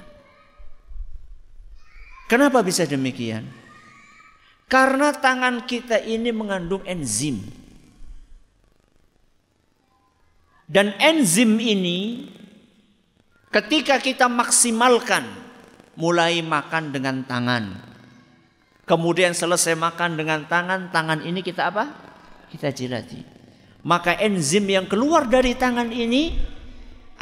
Kenapa 2.28 2.60
bisa 2.60 2.84
demikian? 2.84 3.59
Karena 4.70 5.10
tangan 5.10 5.66
kita 5.66 5.98
ini 5.98 6.30
mengandung 6.30 6.86
enzim. 6.86 7.42
Dan 10.70 10.94
enzim 11.02 11.58
ini 11.58 12.30
ketika 13.50 13.98
kita 13.98 14.30
maksimalkan 14.30 15.26
mulai 15.98 16.38
makan 16.38 16.94
dengan 16.94 17.26
tangan, 17.26 17.90
Kemudian 18.90 19.30
selesai 19.30 19.78
makan 19.78 20.18
dengan 20.18 20.50
tangan, 20.50 20.90
tangan 20.90 21.22
ini 21.22 21.46
kita 21.46 21.70
apa? 21.70 21.94
Kita 22.50 22.74
jilati. 22.74 23.22
Maka 23.86 24.18
enzim 24.18 24.66
yang 24.66 24.90
keluar 24.90 25.30
dari 25.30 25.54
tangan 25.54 25.94
ini 25.94 26.34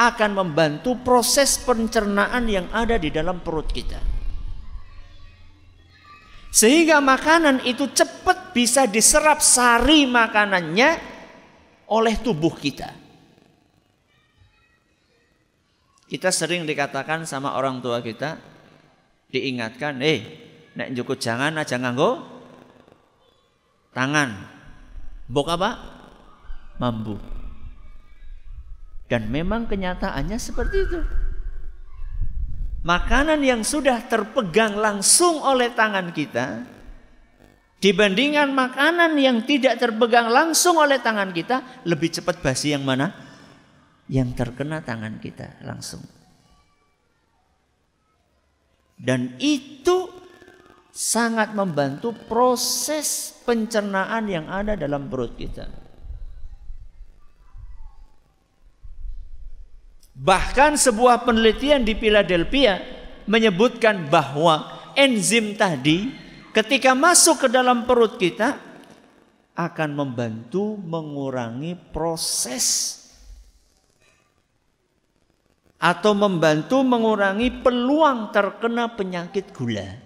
akan 0.00 0.32
membantu 0.32 0.96
proses 1.04 1.60
pencernaan 1.60 2.48
yang 2.48 2.72
ada 2.72 2.96
di 2.96 3.12
dalam 3.12 3.44
perut 3.44 3.68
kita. 3.68 4.00
Sehingga 6.48 7.04
makanan 7.04 7.64
itu 7.68 7.92
cepat 7.92 8.56
bisa 8.56 8.88
diserap 8.88 9.44
sari 9.44 10.08
makanannya 10.08 10.96
oleh 11.92 12.14
tubuh 12.20 12.56
kita. 12.56 12.88
Kita 16.08 16.32
sering 16.32 16.64
dikatakan 16.64 17.28
sama 17.28 17.52
orang 17.52 17.84
tua 17.84 18.00
kita, 18.00 18.40
diingatkan, 19.28 20.00
eh 20.00 20.20
nek 20.72 20.96
njukut 20.96 21.20
jangan 21.20 21.60
aja 21.60 21.76
nganggo 21.76 22.24
tangan. 23.92 24.30
Bok 25.28 25.48
apa? 25.52 25.70
Mambu. 26.80 27.20
Dan 29.08 29.28
memang 29.28 29.68
kenyataannya 29.68 30.40
seperti 30.40 30.76
itu. 30.80 31.00
Makanan 32.86 33.42
yang 33.42 33.66
sudah 33.66 34.06
terpegang 34.06 34.78
langsung 34.78 35.42
oleh 35.42 35.74
tangan 35.74 36.14
kita 36.14 36.62
dibandingkan 37.82 38.54
makanan 38.54 39.18
yang 39.18 39.42
tidak 39.42 39.82
terpegang 39.82 40.30
langsung 40.30 40.78
oleh 40.78 41.02
tangan 41.02 41.34
kita 41.34 41.82
lebih 41.82 42.10
cepat 42.14 42.38
basi 42.38 42.74
yang 42.74 42.86
mana? 42.86 43.10
Yang 44.06 44.38
terkena 44.38 44.82
tangan 44.82 45.18
kita 45.18 45.58
langsung. 45.66 46.00
Dan 48.98 49.38
itu 49.38 50.10
sangat 50.90 51.54
membantu 51.54 52.10
proses 52.26 53.30
pencernaan 53.46 54.26
yang 54.26 54.50
ada 54.50 54.74
dalam 54.74 55.06
perut 55.06 55.38
kita. 55.38 55.87
Bahkan 60.18 60.74
sebuah 60.74 61.22
penelitian 61.22 61.86
di 61.86 61.94
Philadelphia 61.94 62.82
menyebutkan 63.30 64.10
bahwa 64.10 64.66
enzim 64.98 65.54
tadi 65.54 66.10
ketika 66.50 66.90
masuk 66.90 67.46
ke 67.46 67.48
dalam 67.54 67.86
perut 67.86 68.18
kita 68.18 68.58
akan 69.54 69.90
membantu 69.94 70.74
mengurangi 70.74 71.78
proses 71.94 72.98
atau 75.78 76.10
membantu 76.18 76.82
mengurangi 76.82 77.62
peluang 77.62 78.34
terkena 78.34 78.90
penyakit 78.98 79.54
gula. 79.54 80.02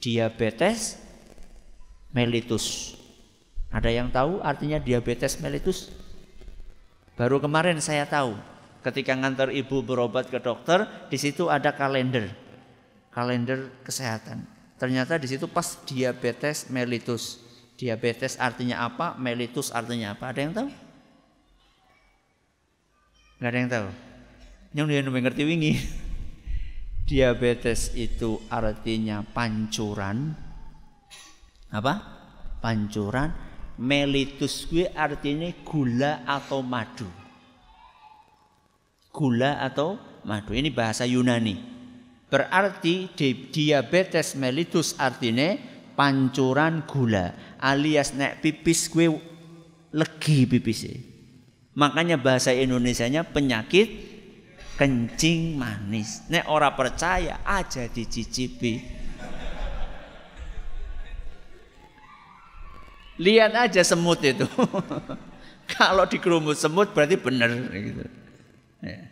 Diabetes 0.00 0.96
mellitus. 2.16 2.96
Ada 3.68 3.92
yang 3.92 4.08
tahu 4.08 4.40
artinya 4.40 4.80
diabetes 4.80 5.36
mellitus? 5.36 6.05
Baru 7.16 7.40
kemarin 7.40 7.80
saya 7.80 8.04
tahu 8.04 8.36
ketika 8.84 9.16
ngantar 9.16 9.48
ibu 9.48 9.80
berobat 9.80 10.28
ke 10.28 10.36
dokter, 10.36 10.84
di 11.08 11.16
situ 11.16 11.48
ada 11.48 11.72
kalender. 11.72 12.28
Kalender 13.08 13.72
kesehatan. 13.80 14.44
Ternyata 14.76 15.16
di 15.16 15.24
situ 15.24 15.48
pas 15.48 15.80
diabetes 15.88 16.68
mellitus. 16.68 17.40
Diabetes 17.80 18.36
artinya 18.36 18.84
apa? 18.84 19.16
Mellitus 19.16 19.72
artinya 19.72 20.12
apa? 20.12 20.28
Ada 20.28 20.40
yang 20.44 20.52
tahu? 20.52 20.68
Gak 23.40 23.48
ada 23.48 23.58
yang 23.58 23.72
tahu. 23.72 23.88
Yang 24.76 24.86
dia 24.92 25.00
ngerti 25.24 25.42
wingi. 25.48 25.72
Diabetes 27.08 27.96
itu 27.96 28.36
artinya 28.52 29.24
pancuran. 29.24 30.36
Apa? 31.72 31.94
Pancuran 32.60 33.45
Melitus 33.76 34.64
gue 34.64 34.88
artinya 34.96 35.52
gula 35.60 36.24
atau 36.24 36.64
madu. 36.64 37.08
Gula 39.12 39.60
atau 39.60 40.00
madu. 40.24 40.56
Ini 40.56 40.72
bahasa 40.72 41.04
Yunani. 41.04 41.60
Berarti 42.26 43.12
diabetes 43.52 44.34
mellitus 44.34 44.96
artinya 44.96 45.60
pancuran 45.92 46.88
gula. 46.88 47.36
Alias 47.60 48.16
nek 48.16 48.40
pipis 48.40 48.88
gue 48.88 49.12
legi 49.92 50.48
pipis. 50.48 50.80
Makanya 51.76 52.16
bahasa 52.16 52.56
Indonesianya 52.56 53.28
penyakit 53.28 53.88
kencing 54.80 55.60
manis. 55.60 56.24
Nek 56.32 56.48
ora 56.48 56.72
percaya 56.72 57.44
aja 57.44 57.84
dicicipi. 57.88 58.95
Lihat 63.16 63.52
aja 63.56 63.80
semut 63.80 64.20
itu. 64.20 64.44
Kalau 65.76 66.04
dikerumut 66.06 66.54
semut 66.54 66.92
berarti 66.92 67.16
benar 67.18 67.50
gitu. 67.72 68.04
Ya. 68.84 69.08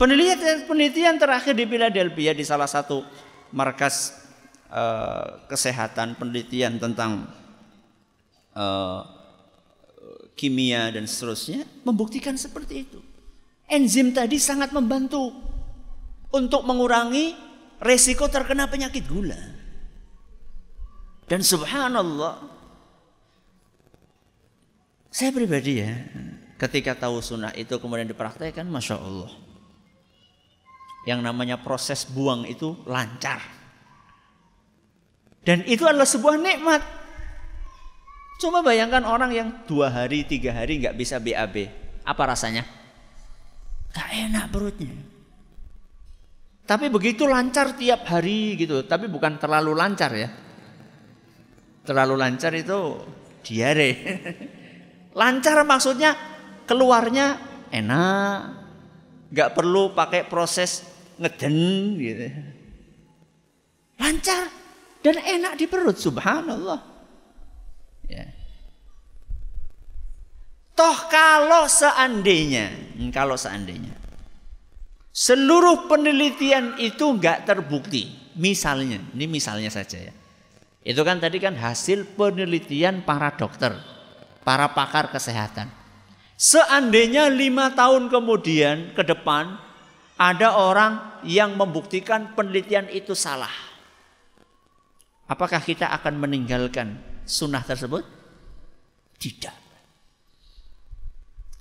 Penelitian 0.00 0.64
penelitian 0.64 1.16
terakhir 1.20 1.52
di 1.52 1.68
Philadelphia 1.68 2.32
di 2.32 2.40
salah 2.40 2.66
satu 2.66 3.04
markas 3.52 4.16
uh, 4.72 5.44
kesehatan 5.44 6.16
penelitian 6.16 6.80
tentang 6.80 7.28
uh, 8.56 9.04
kimia 10.40 10.88
dan 10.88 11.04
seterusnya 11.04 11.68
membuktikan 11.84 12.32
seperti 12.40 12.88
itu. 12.88 13.00
Enzim 13.68 14.16
tadi 14.16 14.40
sangat 14.40 14.72
membantu 14.72 15.36
untuk 16.32 16.64
mengurangi 16.64 17.36
resiko 17.78 18.26
terkena 18.32 18.66
penyakit 18.72 19.04
gula. 19.04 19.59
Dan 21.30 21.46
subhanallah, 21.46 22.42
saya 25.14 25.30
pribadi 25.30 25.78
ya, 25.78 25.94
ketika 26.58 26.98
tahu 26.98 27.22
sunnah 27.22 27.54
itu 27.54 27.70
kemudian 27.78 28.10
dipraktekkan, 28.10 28.66
masya 28.66 28.98
Allah. 28.98 29.30
Yang 31.06 31.20
namanya 31.22 31.62
proses 31.62 32.02
buang 32.02 32.42
itu 32.50 32.74
lancar. 32.82 33.38
Dan 35.46 35.62
itu 35.70 35.86
adalah 35.86 36.10
sebuah 36.10 36.34
nikmat. 36.34 36.82
Coba 38.42 38.66
bayangkan 38.66 39.06
orang 39.06 39.30
yang 39.30 39.48
dua 39.70 39.86
hari, 39.86 40.26
tiga 40.26 40.50
hari 40.50 40.82
nggak 40.82 40.98
bisa 40.98 41.22
BAB. 41.22 41.70
Apa 42.02 42.26
rasanya? 42.26 42.66
Gak 43.94 44.10
enak 44.18 44.50
perutnya. 44.50 44.98
Tapi 46.66 46.90
begitu 46.90 47.22
lancar 47.22 47.78
tiap 47.78 48.02
hari 48.10 48.58
gitu. 48.58 48.82
Tapi 48.82 49.06
bukan 49.06 49.38
terlalu 49.38 49.78
lancar 49.78 50.10
ya 50.10 50.49
terlalu 51.90 52.14
lancar 52.14 52.54
itu 52.54 53.02
diare. 53.42 53.90
lancar 55.20 55.66
maksudnya 55.66 56.14
keluarnya 56.70 57.34
enak, 57.74 58.38
nggak 59.34 59.50
perlu 59.50 59.90
pakai 59.90 60.22
proses 60.30 60.86
ngeden 61.18 61.56
gitu. 61.98 62.30
Lancar 63.98 64.46
dan 65.02 65.18
enak 65.18 65.58
di 65.58 65.66
perut, 65.66 65.98
subhanallah. 65.98 66.78
Ya. 68.06 68.30
Toh 70.78 70.98
kalau 71.10 71.66
seandainya, 71.66 72.70
hmm, 72.70 73.10
kalau 73.10 73.34
seandainya 73.34 73.98
seluruh 75.10 75.90
penelitian 75.90 76.78
itu 76.78 77.02
nggak 77.02 77.50
terbukti, 77.50 78.30
misalnya, 78.38 79.02
ini 79.10 79.26
misalnya 79.26 79.68
saja 79.74 79.98
ya. 79.98 80.14
Itu 80.80 81.04
kan 81.04 81.20
tadi 81.20 81.36
kan 81.36 81.52
hasil 81.60 82.16
penelitian 82.16 83.04
para 83.04 83.36
dokter, 83.36 83.76
para 84.40 84.72
pakar 84.72 85.12
kesehatan. 85.12 85.68
Seandainya 86.40 87.28
lima 87.28 87.76
tahun 87.76 88.08
kemudian 88.08 88.96
ke 88.96 89.04
depan 89.04 89.60
ada 90.16 90.56
orang 90.56 91.20
yang 91.28 91.52
membuktikan 91.52 92.32
penelitian 92.32 92.88
itu 92.88 93.12
salah. 93.12 93.52
Apakah 95.28 95.60
kita 95.60 95.92
akan 96.00 96.16
meninggalkan 96.16 96.96
sunnah 97.28 97.60
tersebut? 97.60 98.02
Tidak. 99.20 99.56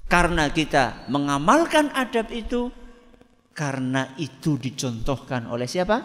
Karena 0.08 0.48
kita 0.50 1.12
mengamalkan 1.12 1.92
adab 1.92 2.32
itu, 2.32 2.72
karena 3.52 4.16
itu 4.16 4.56
dicontohkan 4.56 5.52
oleh 5.52 5.68
siapa? 5.68 6.02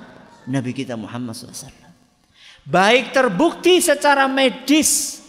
Nabi 0.50 0.76
kita 0.76 0.98
Muhammad 0.98 1.32
SAW 1.32 1.83
baik 2.64 3.12
terbukti 3.12 3.78
secara 3.84 4.24
medis, 4.24 5.20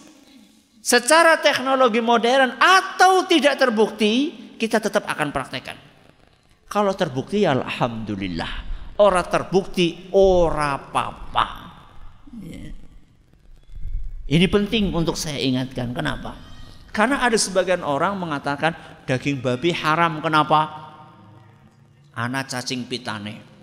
secara 0.80 1.40
teknologi 1.44 2.00
modern 2.00 2.56
atau 2.56 3.28
tidak 3.28 3.60
terbukti, 3.60 4.32
kita 4.56 4.80
tetap 4.80 5.04
akan 5.08 5.30
praktekkan. 5.36 5.78
Kalau 6.66 6.96
terbukti 6.96 7.44
ya 7.46 7.54
alhamdulillah. 7.54 8.74
Orang 8.96 9.28
terbukti 9.28 10.08
ora 10.16 10.80
apa-apa. 10.80 11.48
Ya. 12.40 12.72
Ini 14.26 14.48
penting 14.48 14.96
untuk 14.96 15.20
saya 15.20 15.36
ingatkan. 15.36 15.92
Kenapa? 15.92 16.32
Karena 16.96 17.20
ada 17.20 17.36
sebagian 17.36 17.84
orang 17.84 18.16
mengatakan 18.16 18.72
daging 19.04 19.44
babi 19.44 19.76
haram. 19.76 20.24
Kenapa? 20.24 20.88
Anak 22.16 22.48
cacing 22.48 22.88
pitane 22.88 23.55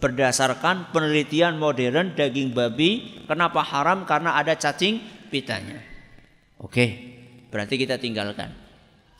berdasarkan 0.00 0.90
penelitian 0.90 1.60
modern 1.60 2.16
daging 2.16 2.56
babi 2.56 3.22
kenapa 3.28 3.60
haram 3.60 4.08
karena 4.08 4.34
ada 4.34 4.56
cacing 4.56 4.98
pitanya. 5.28 5.78
Oke, 6.56 7.14
berarti 7.52 7.76
kita 7.76 8.00
tinggalkan. 8.00 8.50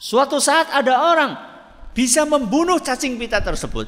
Suatu 0.00 0.40
saat 0.40 0.72
ada 0.72 0.96
orang 1.12 1.32
bisa 1.92 2.24
membunuh 2.24 2.80
cacing 2.80 3.20
pita 3.20 3.44
tersebut 3.44 3.86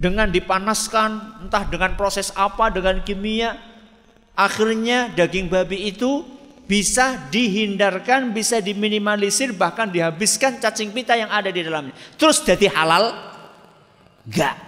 dengan 0.00 0.32
dipanaskan 0.32 1.44
entah 1.46 1.68
dengan 1.68 1.92
proses 2.00 2.32
apa 2.32 2.72
dengan 2.72 3.04
kimia 3.04 3.56
akhirnya 4.32 5.12
daging 5.12 5.52
babi 5.52 5.92
itu 5.92 6.24
bisa 6.66 7.30
dihindarkan, 7.30 8.34
bisa 8.34 8.58
diminimalisir 8.58 9.54
bahkan 9.54 9.86
dihabiskan 9.86 10.58
cacing 10.58 10.90
pita 10.90 11.14
yang 11.14 11.30
ada 11.30 11.52
di 11.52 11.62
dalamnya. 11.62 11.94
Terus 12.18 12.42
jadi 12.42 12.66
halal? 12.72 13.14
Enggak 14.26 14.65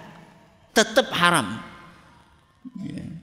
tetap 0.78 1.10
haram. 1.10 1.58
Ya. 2.78 3.18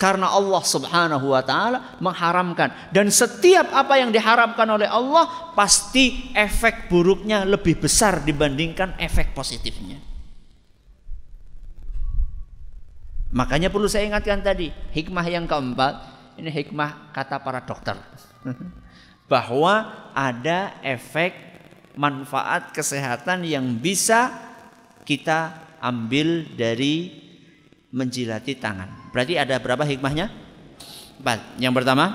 Karena 0.00 0.32
Allah 0.32 0.64
Subhanahu 0.64 1.36
wa 1.36 1.44
taala 1.44 2.00
mengharamkan 2.00 2.72
dan 2.88 3.12
setiap 3.12 3.68
apa 3.68 4.00
yang 4.00 4.08
diharamkan 4.08 4.64
oleh 4.64 4.88
Allah 4.88 5.52
pasti 5.52 6.32
efek 6.32 6.88
buruknya 6.88 7.44
lebih 7.44 7.76
besar 7.84 8.24
dibandingkan 8.24 8.96
efek 8.96 9.36
positifnya. 9.36 10.00
Makanya 13.30 13.70
perlu 13.70 13.86
saya 13.86 14.10
ingatkan 14.10 14.42
tadi, 14.42 14.74
hikmah 14.90 15.26
yang 15.28 15.46
keempat, 15.46 15.94
ini 16.40 16.50
hikmah 16.50 17.14
kata 17.14 17.38
para 17.38 17.62
dokter. 17.62 17.94
Bahwa 19.30 20.10
ada 20.10 20.74
efek 20.82 21.36
manfaat 21.94 22.74
kesehatan 22.74 23.46
yang 23.46 23.78
bisa 23.78 24.34
kita 25.06 25.69
ambil 25.80 26.44
dari 26.54 27.10
menjilati 27.90 28.54
tangan. 28.54 29.10
Berarti 29.10 29.34
ada 29.34 29.58
berapa 29.58 29.82
hikmahnya? 29.82 30.30
Empat. 31.20 31.58
Yang 31.58 31.74
pertama, 31.82 32.06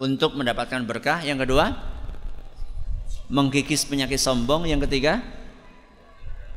untuk 0.00 0.34
mendapatkan 0.34 0.80
berkah. 0.88 1.20
Yang 1.20 1.46
kedua, 1.46 1.76
menggigis 3.28 3.84
penyakit 3.84 4.16
sombong. 4.16 4.64
Yang 4.64 4.88
ketiga, 4.88 5.20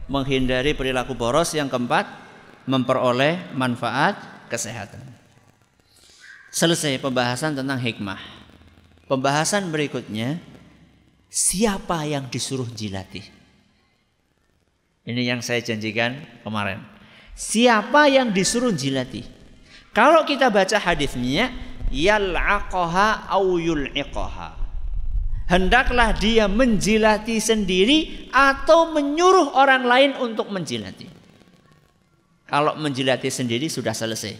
menghindari 0.07 0.71
perilaku 0.71 1.11
boros. 1.13 1.51
Yang 1.51 1.75
keempat, 1.75 2.07
memperoleh 2.63 3.51
manfaat 3.51 4.47
kesehatan. 4.47 5.03
Selesai 6.53 7.01
pembahasan 7.03 7.57
tentang 7.57 7.81
hikmah. 7.81 8.21
Pembahasan 9.11 9.67
berikutnya, 9.67 10.39
siapa 11.27 12.07
yang 12.07 12.31
disuruh 12.31 12.69
jilati? 12.71 13.42
Ini 15.03 15.35
yang 15.35 15.43
saya 15.43 15.59
janjikan 15.59 16.15
kemarin. 16.47 16.79
Siapa 17.35 18.07
yang 18.07 18.31
disuruh 18.31 18.71
jilati? 18.71 19.25
Kalau 19.91 20.23
kita 20.23 20.47
baca 20.47 20.79
hadisnya, 20.79 21.51
yal'aqaha 21.91 23.27
au 23.27 23.59
yul'iqaha. 23.59 24.63
Hendaklah 25.51 26.15
dia 26.15 26.47
menjilati 26.47 27.37
sendiri 27.43 28.31
atau 28.31 28.95
menyuruh 28.95 29.59
orang 29.59 29.83
lain 29.83 30.11
untuk 30.23 30.47
menjilati. 30.47 31.05
Kalau 32.47 32.79
menjilati 32.79 33.27
sendiri 33.27 33.67
sudah 33.67 33.91
selesai. 33.91 34.33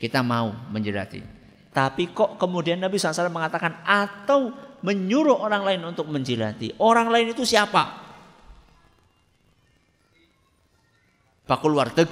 Kita 0.00 0.24
mau 0.26 0.50
menjilati. 0.72 1.22
Tapi 1.70 2.10
kok 2.10 2.40
kemudian 2.40 2.82
Nabi 2.82 2.98
SAW 2.98 3.30
mengatakan 3.30 3.86
atau 3.86 4.50
menyuruh 4.82 5.38
orang 5.38 5.62
lain 5.62 5.80
untuk 5.86 6.10
menjilati. 6.10 6.74
Orang 6.82 7.12
lain 7.12 7.30
itu 7.30 7.46
siapa? 7.46 8.09
Bakul 11.50 11.74
warteg 11.74 12.06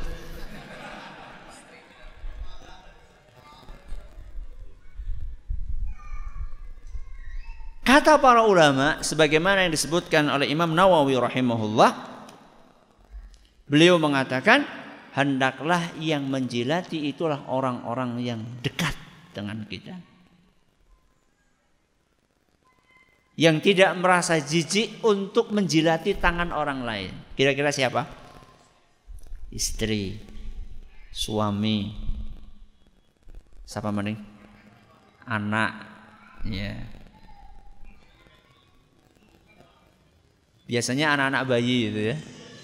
Kata 7.89 8.21
para 8.21 8.45
ulama 8.45 9.01
sebagaimana 9.01 9.65
yang 9.65 9.73
disebutkan 9.73 10.29
oleh 10.29 10.53
Imam 10.53 10.77
Nawawi 10.77 11.17
rahimahullah 11.17 11.91
beliau 13.65 13.97
mengatakan 13.97 14.69
hendaklah 15.17 15.97
yang 15.97 16.29
menjilati 16.29 17.09
itulah 17.09 17.49
orang-orang 17.49 18.21
yang 18.21 18.45
dekat 18.61 18.93
dengan 19.33 19.65
kita. 19.65 19.97
Yang 23.41 23.73
tidak 23.73 23.97
merasa 23.97 24.37
jijik 24.37 25.01
untuk 25.09 25.49
menjilati 25.49 26.13
tangan 26.21 26.53
orang 26.53 26.85
lain. 26.85 27.13
Kira-kira 27.41 27.73
siapa? 27.73 28.28
Istri, 29.49 30.21
suami, 31.13 31.93
siapa 33.65 33.89
mending? 33.89 34.21
Anak, 35.29 35.73
ya. 36.49 36.77
Biasanya 40.69 41.17
anak-anak 41.17 41.43
bayi 41.49 41.89
itu 41.89 42.01
ya. 42.13 42.17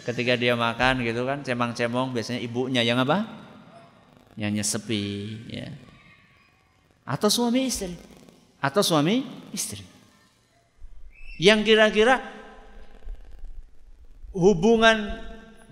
Ketika 0.05 0.37
dia 0.37 0.53
makan 0.53 1.01
gitu 1.01 1.25
kan, 1.25 1.41
cemang-cemong 1.41 2.13
biasanya 2.13 2.41
ibunya 2.45 2.85
yang 2.85 3.01
apa? 3.01 3.25
Yang 4.37 4.53
nyesepi, 4.61 5.05
ya. 5.49 5.69
Atau 7.09 7.33
suami 7.33 7.69
istri. 7.69 7.97
Atau 8.61 8.85
suami 8.85 9.25
istri. 9.53 9.81
Yang 11.41 11.73
kira-kira 11.73 12.21
hubungan 14.37 15.25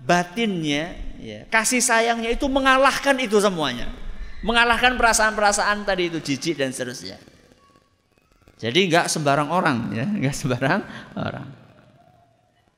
batinnya, 0.03 0.93
ya, 1.17 1.47
kasih 1.47 1.79
sayangnya 1.79 2.35
itu 2.35 2.45
mengalahkan 2.51 3.15
itu 3.17 3.39
semuanya. 3.39 3.87
Mengalahkan 4.43 4.99
perasaan-perasaan 4.99 5.87
tadi 5.87 6.11
itu 6.11 6.19
jijik 6.19 6.59
dan 6.59 6.75
seterusnya. 6.75 7.15
Jadi 8.59 8.79
nggak 8.91 9.07
sembarang 9.07 9.49
orang 9.49 9.77
ya, 9.95 10.05
nggak 10.19 10.35
sembarang 10.35 10.81
orang. 11.15 11.47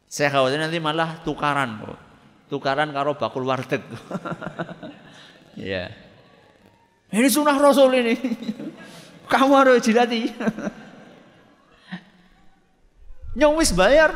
Saya 0.06 0.32
khawatir 0.32 0.62
nanti 0.62 0.78
malah 0.78 1.20
tukaran 1.26 1.82
kok. 1.82 2.00
Tukaran 2.46 2.94
karo 2.94 3.18
bakul 3.18 3.44
warteg. 3.44 3.82
ya. 5.58 5.90
Ini 7.10 7.28
sunnah 7.28 7.58
Rasul 7.58 7.90
ini. 8.00 8.16
Kamu 9.32 9.54
harus 9.58 9.82
jilati. 9.82 10.30
Nyong 13.36 13.58
bayar. 13.74 14.14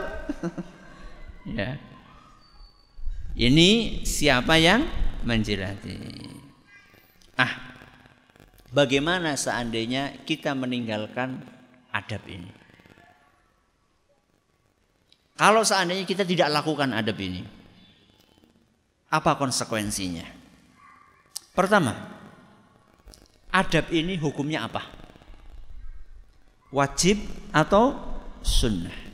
ya. 1.49 1.89
Ini 3.40 4.04
siapa 4.04 4.60
yang 4.60 4.84
menjilati? 5.24 5.96
Ah, 7.40 7.72
bagaimana 8.76 9.40
seandainya 9.40 10.28
kita 10.28 10.52
meninggalkan 10.52 11.40
adab 11.96 12.20
ini? 12.28 12.52
Kalau 15.40 15.64
seandainya 15.64 16.04
kita 16.04 16.28
tidak 16.28 16.52
lakukan 16.52 16.92
adab 16.92 17.16
ini, 17.16 17.40
apa 19.08 19.40
konsekuensinya? 19.40 20.28
Pertama, 21.56 21.96
adab 23.56 23.88
ini 23.96 24.20
hukumnya 24.20 24.68
apa? 24.68 24.84
Wajib 26.76 27.24
atau 27.56 27.96
sunnah? 28.44 29.09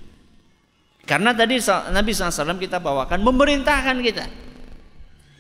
Karena 1.06 1.38
tadi 1.38 1.62
Nabi 1.94 2.12
SAW 2.18 2.58
kita 2.58 2.82
bawakan 2.82 3.22
memerintahkan 3.22 3.98
kita. 4.02 4.26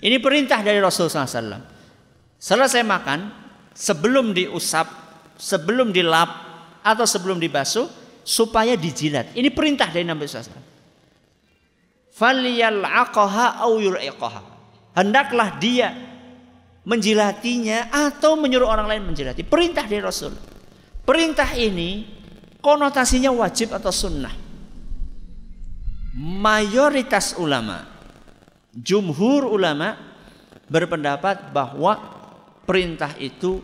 Ini 0.05 0.21
perintah 0.21 0.61
dari 0.61 0.77
Rasul 0.77 1.09
SAW. 1.09 1.57
Selesai 2.37 2.85
makan, 2.85 3.33
sebelum 3.73 4.29
diusap, 4.37 4.85
sebelum 5.33 5.89
dilap, 5.89 6.29
atau 6.85 7.09
sebelum 7.09 7.41
dibasuh, 7.41 7.89
supaya 8.21 8.77
dijilat. 8.77 9.33
Ini 9.33 9.49
perintah 9.49 9.89
dari 9.89 10.05
Nabi 10.05 10.29
SAW. 10.29 10.61
Hendaklah 14.93 15.49
dia 15.57 15.89
menjilatinya 16.85 17.89
atau 17.89 18.37
menyuruh 18.37 18.69
orang 18.69 18.85
lain 18.85 19.01
menjilati. 19.09 19.41
Perintah 19.41 19.89
dari 19.89 20.05
Rasul. 20.05 20.37
Perintah 21.01 21.57
ini 21.57 22.05
konotasinya 22.61 23.33
wajib 23.33 23.73
atau 23.73 23.89
sunnah 23.89 24.44
mayoritas 26.15 27.35
ulama, 27.35 27.83
jumhur 28.71 29.51
ulama 29.51 29.99
berpendapat 30.71 31.51
bahwa 31.51 31.99
perintah 32.63 33.11
itu 33.19 33.59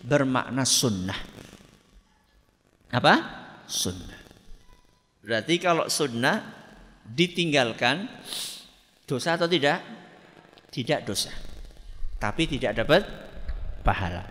bermakna 0.00 0.64
sunnah. 0.64 1.20
Apa? 2.92 3.14
Sunnah. 3.68 4.20
Berarti 5.22 5.54
kalau 5.62 5.86
sunnah 5.86 6.42
ditinggalkan 7.06 8.08
dosa 9.06 9.36
atau 9.38 9.46
tidak? 9.46 9.84
Tidak 10.72 11.04
dosa. 11.04 11.30
Tapi 12.16 12.48
tidak 12.48 12.82
dapat 12.82 13.02
pahala. 13.84 14.24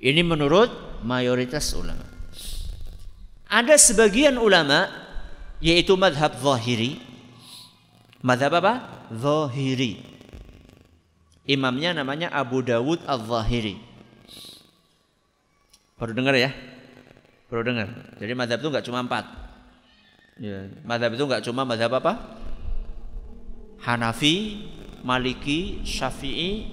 Ini 0.00 0.24
menurut 0.24 1.02
mayoritas 1.04 1.76
ulama. 1.76 2.06
Ada 3.48 3.76
sebagian 3.76 4.36
ulama 4.36 5.07
yaitu 5.58 5.94
madhab 5.98 6.34
zahiri. 6.38 6.98
Madhab 8.22 8.58
apa? 8.58 9.06
Zahiri. 9.14 10.02
Imamnya 11.48 11.96
namanya 11.96 12.28
Abu 12.28 12.60
Dawud 12.60 13.00
Al-Zahiri. 13.08 13.80
Baru 15.96 16.12
dengar 16.12 16.36
ya? 16.36 16.52
Baru 17.48 17.64
dengar. 17.64 17.88
Jadi 18.20 18.32
madhab 18.36 18.60
itu 18.60 18.68
nggak 18.68 18.84
cuma 18.84 19.00
empat. 19.00 19.24
Ya, 20.38 20.70
madhab 20.84 21.16
itu 21.16 21.24
nggak 21.24 21.42
cuma 21.48 21.64
madhab 21.64 21.90
apa? 21.98 22.12
Hanafi, 23.82 24.66
Maliki, 25.02 25.80
Syafi'i, 25.82 26.68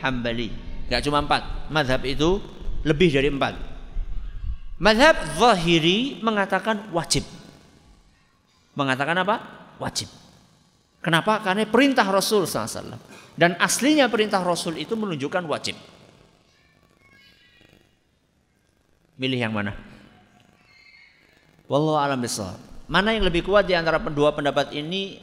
Hambali. 0.00 0.48
Nggak 0.88 1.02
cuma 1.04 1.20
empat. 1.20 1.68
Madhab 1.68 2.00
itu 2.08 2.40
lebih 2.82 3.12
dari 3.12 3.28
empat. 3.28 3.54
Madhab 4.80 5.20
zahiri 5.36 6.18
mengatakan 6.24 6.90
wajib. 6.90 7.22
Mengatakan 8.74 9.16
apa? 9.22 9.36
Wajib. 9.78 10.10
Kenapa? 11.04 11.42
Karena 11.44 11.68
perintah 11.68 12.06
Rasul 12.08 12.48
SAW. 12.48 12.96
Dan 13.34 13.58
aslinya 13.58 14.06
perintah 14.06 14.40
Rasul 14.40 14.78
itu 14.78 14.94
menunjukkan 14.94 15.44
wajib. 15.46 15.76
Milih 19.14 19.38
yang 19.38 19.54
mana? 19.54 19.76
Wallahu 21.70 21.98
alam 21.98 22.18
bisawab. 22.18 22.58
Mana 22.90 23.16
yang 23.16 23.24
lebih 23.24 23.46
kuat 23.46 23.64
di 23.64 23.72
antara 23.72 23.96
dua 24.00 24.34
pendapat 24.34 24.74
ini? 24.76 25.18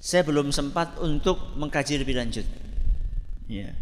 Saya 0.00 0.24
belum 0.24 0.48
sempat 0.48 0.96
untuk 1.00 1.36
mengkaji 1.60 2.00
lebih 2.00 2.16
lanjut. 2.16 2.46
Ya. 3.46 3.76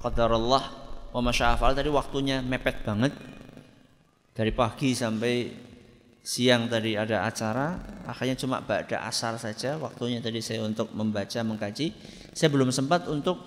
Qadarullah 0.00 0.64
wa 1.08 1.20
masya'afal 1.24 1.72
tadi 1.72 1.88
waktunya 1.88 2.44
mepet 2.44 2.84
banget. 2.84 3.16
Dari 4.34 4.52
pagi 4.52 4.92
sampai 4.92 5.34
siang 6.24 6.72
tadi 6.72 6.96
ada 6.96 7.28
acara, 7.28 7.76
akhirnya 8.08 8.32
cuma 8.40 8.64
pada 8.64 9.04
asar 9.04 9.36
saja 9.36 9.76
waktunya 9.76 10.24
tadi 10.24 10.40
saya 10.40 10.64
untuk 10.64 10.88
membaca, 10.96 11.36
mengkaji. 11.44 11.92
Saya 12.32 12.48
belum 12.48 12.72
sempat 12.72 13.04
untuk 13.12 13.38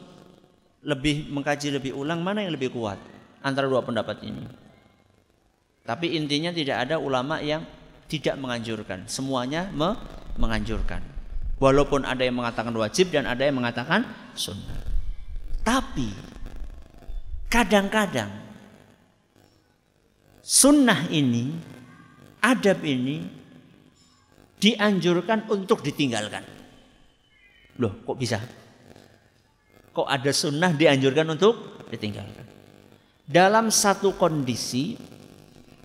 lebih 0.85 1.33
mengkaji 1.33 1.73
lebih 1.73 1.97
ulang 1.97 2.21
mana 2.21 2.45
yang 2.45 2.53
lebih 2.53 2.69
kuat 2.69 3.01
antara 3.41 3.65
dua 3.65 3.81
pendapat 3.81 4.21
ini. 4.21 4.45
Tapi 5.81 6.13
intinya 6.13 6.53
tidak 6.53 6.85
ada 6.85 7.01
ulama 7.01 7.41
yang 7.41 7.65
tidak 8.05 8.37
menganjurkan. 8.37 9.09
Semuanya 9.09 9.73
me 9.73 9.97
menganjurkan. 10.37 11.01
Walaupun 11.57 12.05
ada 12.05 12.21
yang 12.21 12.37
mengatakan 12.37 12.69
wajib 12.77 13.09
dan 13.09 13.25
ada 13.25 13.41
yang 13.41 13.57
mengatakan 13.57 14.05
sunnah. 14.37 14.77
Tapi 15.65 16.13
kadang-kadang 17.49 18.29
sunnah 20.45 21.09
ini, 21.09 21.57
adab 22.47 22.79
ini 22.87 23.27
dianjurkan 24.57 25.51
untuk 25.51 25.83
ditinggalkan. 25.83 26.47
Loh, 27.83 27.99
kok 28.07 28.17
bisa? 28.17 28.39
Kok 29.91 30.07
ada 30.07 30.31
sunnah 30.31 30.71
dianjurkan 30.71 31.27
untuk 31.35 31.83
ditinggalkan? 31.91 32.47
Dalam 33.27 33.67
satu 33.67 34.15
kondisi 34.15 34.95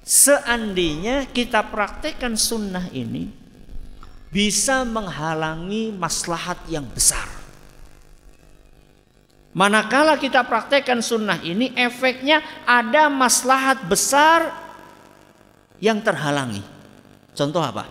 Seandainya 0.03 1.31
kita 1.31 1.63
praktekkan 1.71 2.35
sunnah 2.35 2.91
ini 2.91 3.31
bisa 4.35 4.83
menghalangi 4.83 5.95
maslahat 5.95 6.59
yang 6.67 6.83
besar. 6.91 7.31
Manakala 9.55 10.19
kita 10.19 10.43
praktekkan 10.43 11.05
sunnah 11.05 11.39
ini 11.47 11.71
efeknya 11.79 12.43
ada 12.67 13.07
maslahat 13.07 13.85
besar 13.87 14.62
yang 15.83 15.99
terhalangi. 15.99 16.63
Contoh 17.35 17.59
apa? 17.59 17.91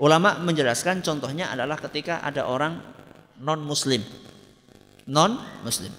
Ulama 0.00 0.40
menjelaskan 0.40 1.04
contohnya 1.04 1.52
adalah 1.52 1.76
ketika 1.76 2.24
ada 2.24 2.48
orang 2.48 2.80
non 3.44 3.60
muslim. 3.60 4.00
Non 5.04 5.36
muslim. 5.60 5.92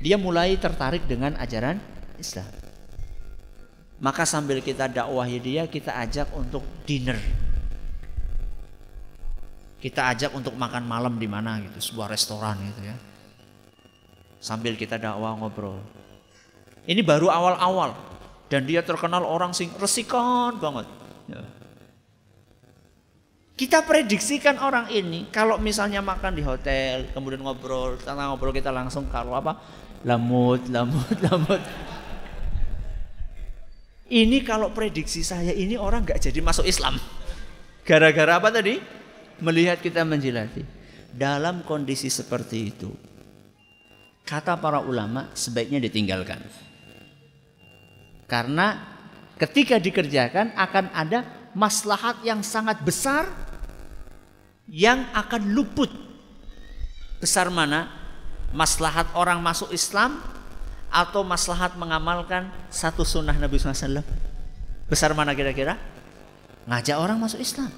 Dia 0.00 0.16
mulai 0.16 0.56
tertarik 0.56 1.04
dengan 1.04 1.36
ajaran 1.36 1.76
Islam. 2.16 2.48
Maka 4.00 4.24
sambil 4.26 4.58
kita 4.64 4.88
dakwahi 4.88 5.38
dia, 5.38 5.68
kita 5.68 5.92
ajak 6.02 6.32
untuk 6.34 6.64
dinner. 6.88 7.16
Kita 9.78 10.12
ajak 10.16 10.32
untuk 10.32 10.56
makan 10.56 10.88
malam 10.88 11.20
di 11.20 11.28
mana 11.28 11.60
gitu, 11.60 11.92
sebuah 11.92 12.08
restoran 12.08 12.56
gitu 12.72 12.80
ya. 12.84 12.96
Sambil 14.40 14.76
kita 14.76 15.00
dakwah 15.00 15.36
ngobrol. 15.36 15.80
Ini 16.84 17.00
baru 17.00 17.32
awal-awal 17.32 17.96
dan 18.54 18.70
dia 18.70 18.86
terkenal 18.86 19.26
orang 19.26 19.50
sing 19.50 19.66
resikan 19.82 20.54
banget. 20.62 20.86
Ya. 21.26 21.42
Kita 23.58 23.82
prediksikan 23.82 24.62
orang 24.62 24.94
ini 24.94 25.26
kalau 25.34 25.58
misalnya 25.58 25.98
makan 25.98 26.38
di 26.38 26.46
hotel, 26.46 27.10
kemudian 27.10 27.42
ngobrol, 27.42 27.98
setelah 27.98 28.30
ngobrol 28.30 28.54
kita 28.54 28.70
langsung 28.70 29.10
kalau 29.10 29.34
apa? 29.34 29.58
Lamut, 30.06 30.70
lamut, 30.70 31.18
lamut. 31.26 31.58
Ini 34.06 34.46
kalau 34.46 34.70
prediksi 34.70 35.26
saya 35.26 35.50
ini 35.50 35.74
orang 35.74 36.06
nggak 36.06 36.22
jadi 36.22 36.38
masuk 36.38 36.62
Islam. 36.62 36.94
Gara-gara 37.82 38.38
apa 38.38 38.54
tadi? 38.54 38.78
Melihat 39.42 39.82
kita 39.82 40.06
menjilati. 40.06 40.62
Dalam 41.10 41.66
kondisi 41.66 42.06
seperti 42.06 42.70
itu, 42.70 42.94
kata 44.22 44.54
para 44.62 44.78
ulama 44.78 45.34
sebaiknya 45.34 45.82
ditinggalkan. 45.82 46.63
Karena 48.34 48.82
ketika 49.38 49.78
dikerjakan 49.78 50.58
akan 50.58 50.90
ada 50.90 51.22
maslahat 51.54 52.18
yang 52.26 52.42
sangat 52.42 52.82
besar 52.82 53.30
yang 54.66 55.06
akan 55.14 55.54
luput. 55.54 55.86
Besar 57.22 57.46
mana? 57.54 57.86
Maslahat 58.50 59.06
orang 59.14 59.38
masuk 59.38 59.70
Islam 59.70 60.18
atau 60.90 61.22
maslahat 61.22 61.78
mengamalkan 61.78 62.50
satu 62.74 63.06
sunnah 63.06 63.38
Nabi 63.38 63.54
SAW? 63.54 64.02
Besar 64.90 65.14
mana 65.14 65.30
kira-kira? 65.30 65.78
Ngajak 66.66 66.98
orang 66.98 67.22
masuk 67.22 67.38
Islam. 67.38 67.70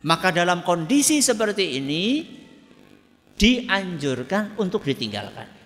Maka 0.00 0.32
dalam 0.32 0.64
kondisi 0.64 1.20
seperti 1.20 1.76
ini 1.76 2.24
dianjurkan 3.36 4.56
untuk 4.56 4.80
ditinggalkan. 4.80 5.59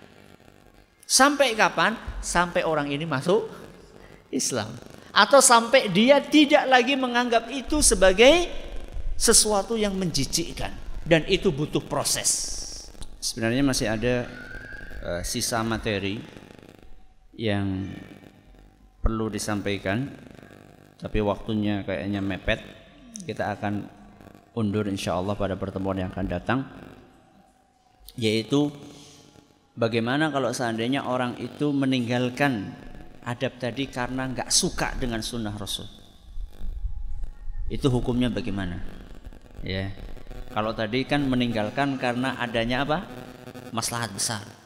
Sampai 1.05 1.53
kapan? 1.53 1.93
Sampai 2.21 2.65
orang 2.65 2.89
ini 2.89 3.05
masuk 3.05 3.45
Islam. 4.33 4.73
Atau 5.15 5.39
sampai 5.39 5.87
dia 5.93 6.19
tidak 6.19 6.67
lagi 6.67 6.97
menganggap 6.97 7.47
itu 7.53 7.79
sebagai 7.79 8.49
sesuatu 9.15 9.79
yang 9.79 9.95
menjijikkan. 9.95 10.73
Dan 11.05 11.23
itu 11.29 11.53
butuh 11.53 11.85
proses. 11.85 12.51
Sebenarnya 13.21 13.61
masih 13.61 13.87
ada 13.87 14.25
uh, 15.05 15.21
sisa 15.21 15.61
materi 15.61 16.19
yang 17.37 17.85
perlu 19.05 19.29
disampaikan 19.29 20.09
tapi 20.97 21.21
waktunya 21.21 21.85
kayaknya 21.85 22.23
mepet 22.23 22.57
kita 23.27 23.53
akan 23.53 23.85
undur 24.57 24.87
insya 24.89 25.19
Allah 25.19 25.37
pada 25.37 25.53
pertemuan 25.59 25.99
yang 25.99 26.09
akan 26.09 26.25
datang 26.25 26.59
yaitu 28.15 28.71
bagaimana 29.75 30.31
kalau 30.31 30.51
seandainya 30.51 31.05
orang 31.05 31.37
itu 31.37 31.71
meninggalkan 31.71 32.71
adab 33.27 33.59
tadi 33.59 33.91
karena 33.91 34.31
nggak 34.31 34.49
suka 34.49 34.95
dengan 34.97 35.21
sunnah 35.21 35.55
Rasul 35.55 35.87
itu 37.69 37.87
hukumnya 37.91 38.31
bagaimana 38.31 38.81
ya 39.61 39.91
kalau 40.55 40.71
tadi 40.71 41.03
kan 41.03 41.23
meninggalkan 41.27 41.99
karena 41.99 42.39
adanya 42.39 42.87
apa 42.87 43.03
maslahat 43.75 44.13
besar 44.13 44.65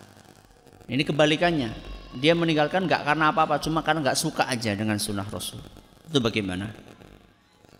ini 0.90 1.06
kebalikannya. 1.06 1.70
Dia 2.18 2.34
meninggalkan 2.34 2.90
nggak 2.90 3.06
karena 3.06 3.30
apa-apa, 3.30 3.62
cuma 3.62 3.86
karena 3.86 4.02
nggak 4.02 4.18
suka 4.18 4.50
aja 4.50 4.74
dengan 4.74 4.98
sunnah 4.98 5.30
Rasul. 5.30 5.62
Itu 6.10 6.18
bagaimana? 6.18 6.74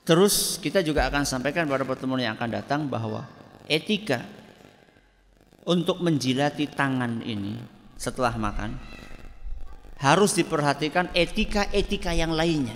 Terus 0.06 0.62
kita 0.62 0.86
juga 0.86 1.10
akan 1.10 1.26
sampaikan 1.26 1.66
pada 1.66 1.82
pertemuan 1.82 2.22
yang 2.22 2.38
akan 2.38 2.50
datang 2.62 2.86
bahwa 2.86 3.26
etika 3.66 4.22
untuk 5.70 6.02
menjilati 6.02 6.66
tangan 6.66 7.22
ini 7.22 7.62
setelah 7.94 8.34
makan 8.34 8.74
harus 10.02 10.34
diperhatikan 10.34 11.14
etika-etika 11.14 12.10
yang 12.18 12.34
lainnya 12.34 12.74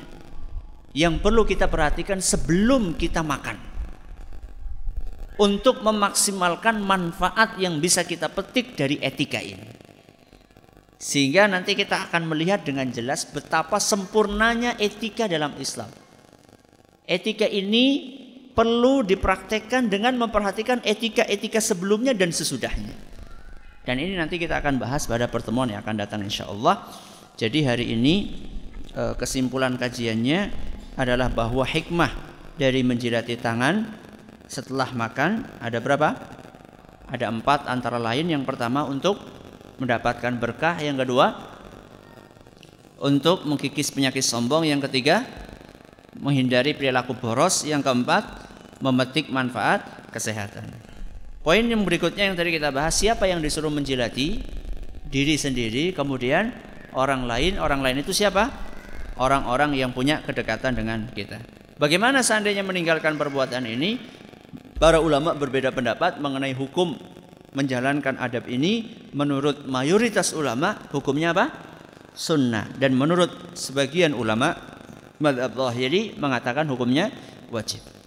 yang 0.93 1.17
perlu 1.17 1.41
kita 1.41 1.65
perhatikan 1.65 2.21
sebelum 2.21 2.93
kita 2.93 3.25
makan 3.25 3.57
untuk 5.41 5.81
memaksimalkan 5.81 6.77
manfaat 6.85 7.57
yang 7.57 7.81
bisa 7.81 8.05
kita 8.05 8.29
petik 8.29 8.77
dari 8.77 9.01
etika 9.01 9.41
ini. 9.41 9.81
Sehingga 11.01 11.49
nanti 11.49 11.73
kita 11.73 12.07
akan 12.07 12.29
melihat 12.29 12.63
dengan 12.63 12.87
jelas 12.93 13.25
betapa 13.27 13.81
sempurnanya 13.81 14.77
etika 14.77 15.25
dalam 15.25 15.57
Islam. 15.57 15.89
Etika 17.03 17.49
ini 17.49 18.22
perlu 18.53 19.01
dipraktekkan 19.01 19.89
dengan 19.89 20.13
memperhatikan 20.17 20.79
etika-etika 20.85 21.57
sebelumnya 21.57 22.13
dan 22.13 22.29
sesudahnya. 22.29 22.93
Dan 23.83 23.99
ini 23.99 24.15
nanti 24.15 24.39
kita 24.39 24.63
akan 24.63 24.79
bahas 24.79 25.09
pada 25.09 25.27
pertemuan 25.27 25.67
yang 25.67 25.83
akan 25.83 25.99
datang 25.99 26.23
insya 26.23 26.47
Allah. 26.47 26.87
Jadi 27.35 27.65
hari 27.67 27.91
ini 27.97 28.45
eh, 28.95 29.13
kesimpulan 29.19 29.75
kajiannya 29.75 30.53
adalah 30.95 31.27
bahwa 31.33 31.65
hikmah 31.65 32.13
dari 32.55 32.85
menjilati 32.85 33.35
tangan 33.35 33.89
setelah 34.47 34.87
makan 34.93 35.43
ada 35.59 35.81
berapa? 35.81 36.15
Ada 37.09 37.27
empat 37.33 37.67
antara 37.67 37.97
lain. 37.99 38.29
Yang 38.29 38.47
pertama 38.47 38.85
untuk 38.85 39.19
mendapatkan 39.81 40.37
berkah, 40.37 40.77
yang 40.79 40.95
kedua 40.95 41.35
untuk 43.03 43.43
mengkikis 43.43 43.91
penyakit 43.91 44.23
sombong, 44.23 44.63
yang 44.63 44.79
ketiga 44.79 45.27
menghindari 46.15 46.77
perilaku 46.77 47.17
boros, 47.17 47.65
yang 47.67 47.81
keempat 47.83 48.42
memetik 48.83 49.31
manfaat 49.31 50.11
kesehatan. 50.11 50.67
Poin 51.39 51.63
yang 51.63 51.87
berikutnya 51.87 52.27
yang 52.27 52.35
tadi 52.35 52.51
kita 52.51 52.75
bahas, 52.75 52.99
siapa 52.99 53.27
yang 53.31 53.39
disuruh 53.39 53.71
menjilati 53.71 54.43
diri 55.07 55.35
sendiri, 55.39 55.95
kemudian 55.95 56.51
orang 56.91 57.23
lain, 57.23 57.59
orang 57.59 57.79
lain 57.79 58.03
itu 58.03 58.11
siapa? 58.11 58.51
Orang-orang 59.15 59.77
yang 59.77 59.95
punya 59.95 60.19
kedekatan 60.19 60.75
dengan 60.75 61.07
kita. 61.15 61.39
Bagaimana 61.79 62.19
seandainya 62.25 62.63
meninggalkan 62.63 63.15
perbuatan 63.15 63.63
ini? 63.63 63.99
Para 64.79 64.99
ulama 64.99 65.31
berbeda 65.37 65.71
pendapat 65.71 66.19
mengenai 66.19 66.51
hukum 66.51 66.97
menjalankan 67.55 68.19
adab 68.19 68.49
ini. 68.49 69.05
Menurut 69.13 69.69
mayoritas 69.69 70.33
ulama 70.33 70.75
hukumnya 70.89 71.31
apa? 71.31 71.45
Sunnah. 72.17 72.73
Dan 72.73 72.97
menurut 72.97 73.53
sebagian 73.53 74.17
ulama 74.17 74.57
madhab 75.21 75.53
zahiri 75.53 76.17
mengatakan 76.17 76.65
hukumnya 76.67 77.13
wajib. 77.53 78.02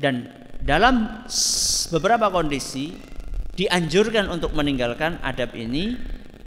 Dan 0.00 0.24
dalam 0.64 1.28
beberapa 1.92 2.32
kondisi 2.32 2.96
dianjurkan 3.52 4.32
untuk 4.32 4.56
meninggalkan 4.56 5.20
adab 5.20 5.52
ini 5.52 5.92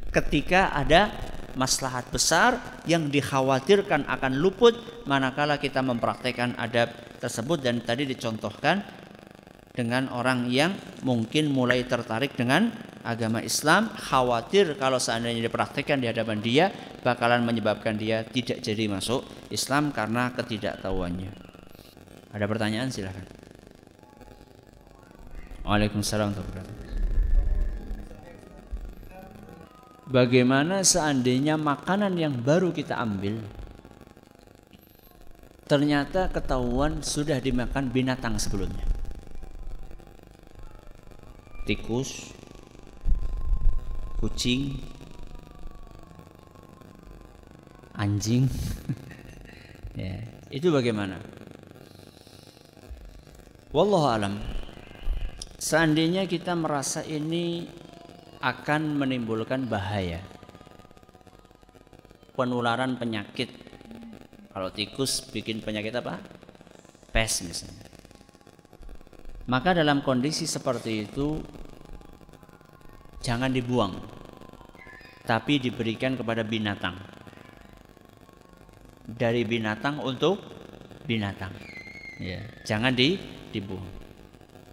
ketika 0.09 0.73
ada 0.73 1.13
maslahat 1.53 2.09
besar 2.09 2.81
yang 2.89 3.13
dikhawatirkan 3.13 4.09
akan 4.09 4.41
luput 4.41 5.05
manakala 5.05 5.61
kita 5.61 5.85
mempraktekkan 5.85 6.57
adab 6.57 6.89
tersebut 7.21 7.61
dan 7.61 7.85
tadi 7.85 8.09
dicontohkan 8.09 8.81
dengan 9.73 10.09
orang 10.09 10.49
yang 10.49 10.73
mungkin 11.05 11.49
mulai 11.49 11.85
tertarik 11.85 12.33
dengan 12.33 12.73
agama 13.05 13.41
Islam 13.41 13.89
khawatir 13.93 14.77
kalau 14.77 14.97
seandainya 14.97 15.45
dipraktekkan 15.45 16.01
di 16.01 16.09
hadapan 16.09 16.39
dia 16.41 16.65
bakalan 17.01 17.45
menyebabkan 17.45 17.97
dia 17.97 18.25
tidak 18.25 18.61
jadi 18.61 18.89
masuk 18.89 19.25
Islam 19.49 19.93
karena 19.93 20.33
ketidaktahuannya. 20.33 21.31
Ada 22.33 22.45
pertanyaan 22.49 22.89
silahkan. 22.89 23.42
Waalaikumsalam 25.63 26.35
Bagaimana 30.13 30.83
seandainya 30.83 31.57
makanan 31.57 32.19
yang 32.19 32.37
baru 32.37 32.69
kita 32.69 32.99
ambil 32.99 33.39
ternyata 35.65 36.29
ketahuan 36.29 37.01
sudah 37.01 37.39
dimakan 37.39 37.89
binatang 37.89 38.37
sebelumnya? 38.37 38.93
tikus, 41.63 42.35
kucing, 44.19 44.83
anjing. 47.95 48.51
ya, 49.99 50.19
itu 50.51 50.67
bagaimana? 50.71 51.19
Wallahu 53.71 54.07
alam. 54.11 54.35
Seandainya 55.63 56.27
kita 56.27 56.59
merasa 56.59 57.07
ini 57.07 57.63
akan 58.43 58.99
menimbulkan 58.99 59.63
bahaya. 59.63 60.19
Penularan 62.35 62.99
penyakit. 62.99 63.47
Kalau 64.51 64.75
tikus 64.75 65.23
bikin 65.31 65.63
penyakit 65.63 65.95
apa? 65.95 66.19
Pes 67.15 67.47
misalnya. 67.47 67.87
Maka 69.47 69.71
dalam 69.71 70.03
kondisi 70.03 70.43
seperti 70.43 71.07
itu 71.07 71.39
jangan 73.23 73.47
dibuang 73.47 73.95
tapi 75.23 75.63
diberikan 75.63 76.19
kepada 76.19 76.43
binatang. 76.43 76.99
Dari 79.07 79.47
binatang 79.47 80.03
untuk 80.03 80.43
binatang. 81.07 81.55
Ya, 82.19 82.43
jangan 82.67 82.91
di 82.91 83.15
dibuang. 83.55 84.02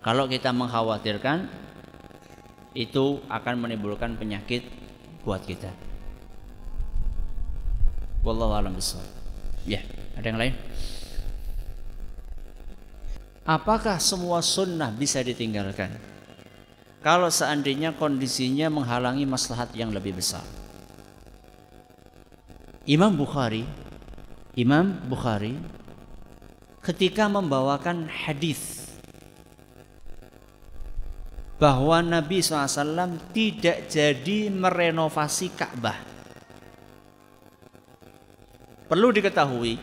Kalau 0.00 0.24
kita 0.24 0.48
mengkhawatirkan 0.48 1.44
itu 2.72 3.20
akan 3.28 3.54
menimbulkan 3.60 4.16
penyakit 4.16 4.64
buat 5.20 5.44
kita. 5.44 5.68
Wallahu 8.24 8.56
a'lam 8.56 8.76
Ya, 9.68 9.84
ada 10.16 10.24
yang 10.24 10.40
lain? 10.40 10.54
Apakah 13.44 14.00
semua 14.00 14.40
sunnah 14.40 14.88
bisa 14.88 15.20
ditinggalkan? 15.20 15.92
Kalau 17.00 17.32
seandainya 17.32 17.96
kondisinya 17.96 18.68
menghalangi 18.68 19.24
maslahat 19.24 19.72
yang 19.72 19.92
lebih 19.92 20.16
besar. 20.16 20.44
Imam 22.88 23.12
Bukhari, 23.12 23.64
Imam 24.56 24.96
Bukhari 25.08 25.56
ketika 26.84 27.28
membawakan 27.28 28.08
hadis 28.08 28.79
bahwa 31.60 32.00
Nabi 32.00 32.40
SAW 32.40 33.20
tidak 33.36 33.92
jadi 33.92 34.48
merenovasi 34.48 35.52
Ka'bah. 35.52 36.00
Perlu 38.88 39.12
diketahui 39.12 39.76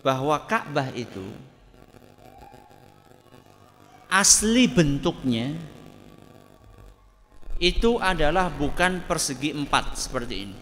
bahwa 0.00 0.40
Ka'bah 0.48 0.88
itu 0.96 1.22
asli 4.08 4.64
bentuknya 4.64 5.54
itu 7.60 8.00
adalah 8.00 8.48
bukan 8.48 9.04
persegi 9.04 9.54
empat 9.54 9.94
seperti 9.94 10.34
ini. 10.40 10.58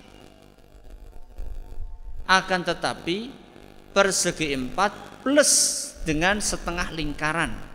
Akan 2.27 2.67
tetapi 2.67 3.31
persegi 3.95 4.53
empat 4.59 5.23
plus 5.23 5.51
dengan 6.03 6.43
setengah 6.43 6.91
lingkaran. 6.93 7.70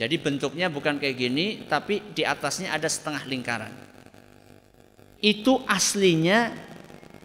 Jadi 0.00 0.16
bentuknya 0.16 0.72
bukan 0.72 0.96
kayak 0.96 1.16
gini, 1.20 1.68
tapi 1.68 2.00
di 2.16 2.24
atasnya 2.24 2.72
ada 2.72 2.88
setengah 2.88 3.20
lingkaran. 3.28 3.72
Itu 5.20 5.60
aslinya 5.68 6.56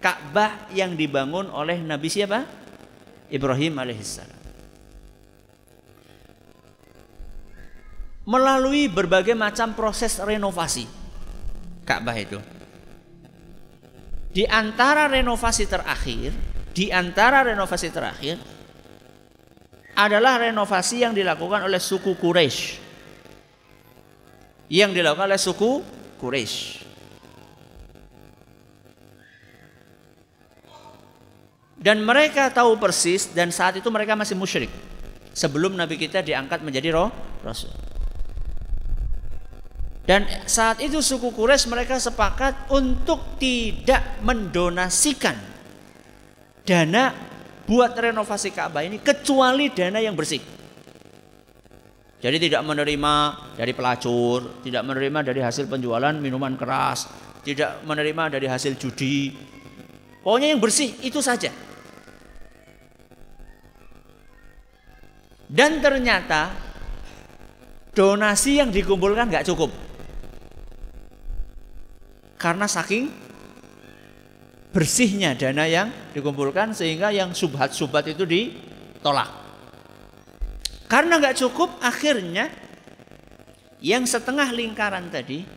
Ka'bah 0.03 0.67
yang 0.75 0.99
dibangun 0.99 1.47
oleh 1.47 1.79
Nabi 1.79 2.11
siapa? 2.11 2.43
Ibrahim 3.31 3.79
alaihissalam. 3.79 4.45
melalui 8.25 8.89
berbagai 8.89 9.37
macam 9.37 9.77
proses 9.77 10.17
renovasi 10.17 10.89
Ka'bah 11.85 12.17
itu. 12.17 12.41
Di 14.33 14.43
antara 14.49 15.05
renovasi 15.05 15.69
terakhir, 15.69 16.33
di 16.73 16.89
antara 16.89 17.45
renovasi 17.45 17.87
terakhir 17.93 18.35
adalah 19.95 20.43
renovasi 20.43 21.07
yang 21.07 21.15
dilakukan 21.15 21.63
oleh 21.63 21.79
suku 21.79 22.19
Quraisy. 22.19 22.83
Yang 24.67 24.91
dilakukan 24.99 25.25
oleh 25.31 25.41
suku 25.41 25.71
Quraisy. 26.19 26.83
Dan 31.79 32.01
mereka 32.03 32.49
tahu 32.51 32.75
persis 32.81 33.29
dan 33.31 33.53
saat 33.53 33.79
itu 33.79 33.87
mereka 33.93 34.17
masih 34.17 34.35
musyrik. 34.35 34.73
Sebelum 35.31 35.77
Nabi 35.77 35.95
kita 35.95 36.19
diangkat 36.19 36.59
menjadi 36.65 36.91
roh 36.91 37.09
rasul. 37.45 37.71
Dan 40.05 40.25
saat 40.45 40.81
itu 40.85 41.01
suku 41.01 41.33
Quraisy 41.33 41.65
mereka 41.65 41.97
sepakat 41.97 42.69
untuk 42.69 43.39
tidak 43.41 44.21
mendonasikan 44.21 45.33
dana 46.65 47.24
buat 47.65 47.97
renovasi 47.97 48.53
Ka'bah 48.53 48.85
ini 48.85 49.01
kecuali 49.01 49.73
dana 49.73 49.97
yang 50.01 50.13
bersih. 50.13 50.41
Jadi 52.21 52.37
tidak 52.49 52.65
menerima 52.65 53.13
dari 53.53 53.73
pelacur, 53.75 54.63
tidak 54.65 54.81
menerima 54.81 55.19
dari 55.21 55.41
hasil 55.45 55.69
penjualan 55.69 56.13
minuman 56.17 56.57
keras, 56.57 57.05
tidak 57.45 57.85
menerima 57.85 58.39
dari 58.39 58.47
hasil 58.49 58.77
judi. 58.81 59.29
Pokoknya 60.25 60.57
yang 60.57 60.61
bersih 60.61 60.89
itu 61.05 61.21
saja. 61.21 61.53
Dan 65.45 65.77
ternyata 65.77 66.49
donasi 67.93 68.57
yang 68.57 68.73
dikumpulkan 68.73 69.29
nggak 69.29 69.47
cukup 69.47 69.71
karena 72.35 72.67
saking 72.67 73.09
bersihnya 74.75 75.39
dana 75.39 75.63
yang 75.63 75.87
dikumpulkan 76.11 76.75
sehingga 76.75 77.07
yang 77.07 77.31
subhat-subhat 77.31 78.11
itu 78.11 78.27
ditolak. 78.27 79.31
Karena 80.91 81.15
nggak 81.15 81.39
cukup 81.39 81.79
akhirnya 81.79 82.51
yang 83.79 84.03
setengah 84.03 84.51
lingkaran 84.51 85.07
tadi 85.07 85.47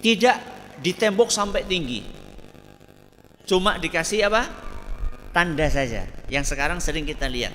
tidak 0.00 0.40
ditembok 0.80 1.28
sampai 1.28 1.68
tinggi. 1.68 2.00
Cuma 3.44 3.76
dikasih 3.76 4.32
apa? 4.32 4.48
Tanda 5.36 5.68
saja 5.68 6.08
yang 6.32 6.42
sekarang 6.42 6.80
sering 6.80 7.04
kita 7.04 7.28
lihat. 7.28 7.52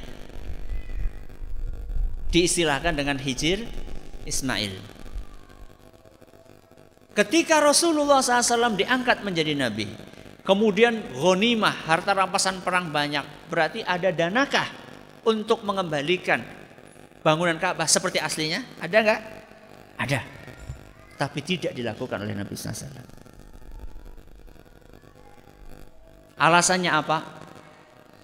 Diistilahkan 2.29 2.93
dengan 2.93 3.17
hijir 3.17 3.65
Ismail. 4.29 5.00
Ketika 7.11 7.59
Rasulullah 7.59 8.23
SAW 8.23 8.79
diangkat 8.79 9.19
menjadi 9.27 9.51
nabi, 9.51 9.83
kemudian 10.47 11.11
ghanimah, 11.11 11.83
harta 11.83 12.15
rampasan 12.15 12.63
perang 12.63 12.87
banyak, 12.87 13.51
berarti 13.51 13.83
ada 13.83 14.15
danakah 14.15 14.67
untuk 15.27 15.67
mengembalikan 15.67 16.39
bangunan 17.19 17.59
Ka'bah 17.59 17.85
seperti 17.85 18.17
aslinya? 18.23 18.63
Ada 18.79 18.97
nggak? 19.03 19.21
Ada. 19.99 20.19
Tapi 21.19 21.39
tidak 21.43 21.75
dilakukan 21.75 22.23
oleh 22.23 22.33
Nabi 22.33 22.55
SAW. 22.55 23.21
Alasannya 26.41 26.89
apa? 26.89 27.17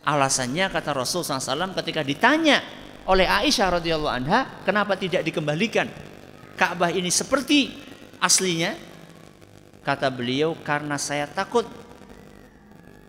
Alasannya 0.07 0.71
kata 0.71 0.95
Rasul 0.95 1.21
SAW 1.21 1.75
ketika 1.83 2.01
ditanya 2.01 2.63
oleh 3.05 3.27
Aisyah 3.27 3.77
radhiyallahu 3.77 4.15
anha, 4.15 4.63
kenapa 4.63 4.95
tidak 4.95 5.21
dikembalikan 5.27 5.85
Ka'bah 6.57 6.89
ini 6.89 7.13
seperti 7.13 7.86
aslinya? 8.27 8.75
Kata 9.87 10.11
beliau, 10.11 10.51
karena 10.67 10.99
saya 10.99 11.25
takut 11.31 11.63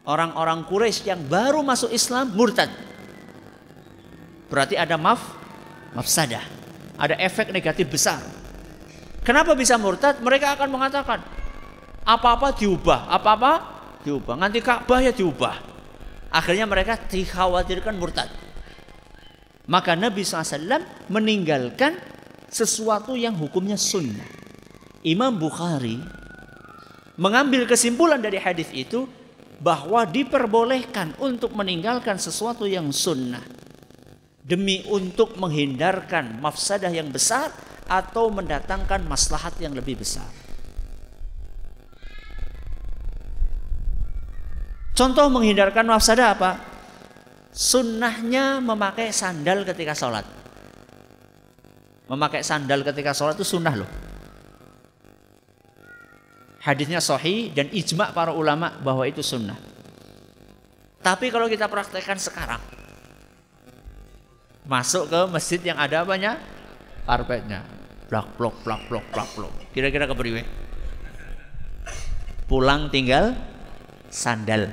orang-orang 0.06 0.62
Quraisy 0.64 1.10
yang 1.10 1.20
baru 1.26 1.60
masuk 1.66 1.90
Islam 1.90 2.30
murtad. 2.32 2.70
Berarti 4.48 4.78
ada 4.78 4.94
maf, 4.94 5.36
mafsadah. 5.92 6.46
Ada 6.96 7.18
efek 7.18 7.50
negatif 7.50 7.90
besar. 7.90 8.22
Kenapa 9.26 9.52
bisa 9.58 9.76
murtad? 9.76 10.22
Mereka 10.22 10.54
akan 10.56 10.68
mengatakan, 10.70 11.20
apa-apa 12.06 12.56
diubah, 12.56 13.12
apa-apa 13.12 13.52
diubah. 14.06 14.34
Nanti 14.40 14.64
Ka'bah 14.64 15.04
ya 15.04 15.12
diubah. 15.12 15.60
Akhirnya 16.32 16.64
mereka 16.64 16.96
dikhawatirkan 16.96 17.94
murtad. 17.98 18.32
Maka 19.68 19.92
Nabi 19.92 20.24
SAW 20.24 20.80
meninggalkan 21.12 22.00
sesuatu 22.48 23.12
yang 23.12 23.36
hukumnya 23.36 23.76
sunnah. 23.76 24.37
Imam 25.06 25.38
Bukhari 25.38 26.02
mengambil 27.18 27.66
kesimpulan 27.70 28.18
dari 28.18 28.38
hadis 28.38 28.70
itu 28.74 29.06
bahwa 29.58 30.06
diperbolehkan 30.06 31.18
untuk 31.18 31.54
meninggalkan 31.54 32.18
sesuatu 32.18 32.66
yang 32.66 32.90
sunnah 32.94 33.42
demi 34.42 34.86
untuk 34.88 35.34
menghindarkan 35.36 36.38
mafsadah 36.38 36.88
yang 36.88 37.10
besar 37.10 37.50
atau 37.84 38.30
mendatangkan 38.30 39.04
maslahat 39.04 39.54
yang 39.60 39.74
lebih 39.74 39.98
besar. 39.98 40.26
Contoh 44.98 45.30
menghindarkan 45.30 45.86
mafsadah 45.86 46.34
apa? 46.34 46.52
Sunnahnya 47.54 48.58
memakai 48.58 49.14
sandal 49.14 49.62
ketika 49.62 49.94
sholat. 49.94 50.26
Memakai 52.10 52.42
sandal 52.42 52.82
ketika 52.82 53.14
sholat 53.14 53.38
itu 53.38 53.46
sunnah 53.46 53.78
loh. 53.78 53.90
Hadisnya 56.68 57.00
sahih 57.00 57.48
dan 57.56 57.72
ijma 57.72 58.12
para 58.12 58.36
ulama 58.36 58.76
bahwa 58.84 59.08
itu 59.08 59.24
sunnah. 59.24 59.56
Tapi 61.00 61.32
kalau 61.32 61.48
kita 61.48 61.64
praktekkan 61.64 62.20
sekarang, 62.20 62.60
masuk 64.68 65.08
ke 65.08 65.20
masjid 65.32 65.56
yang 65.64 65.80
ada 65.80 66.04
apanya? 66.04 66.36
Karpetnya. 67.08 67.64
Blok, 68.12 68.36
blok, 68.36 68.56
blok, 68.60 68.84
blok, 68.92 69.06
blok, 69.08 69.28
blok. 69.32 69.52
Kira-kira 69.72 70.04
kepriwe? 70.04 70.44
Pulang 72.44 72.92
tinggal 72.92 73.32
sandal. 74.12 74.68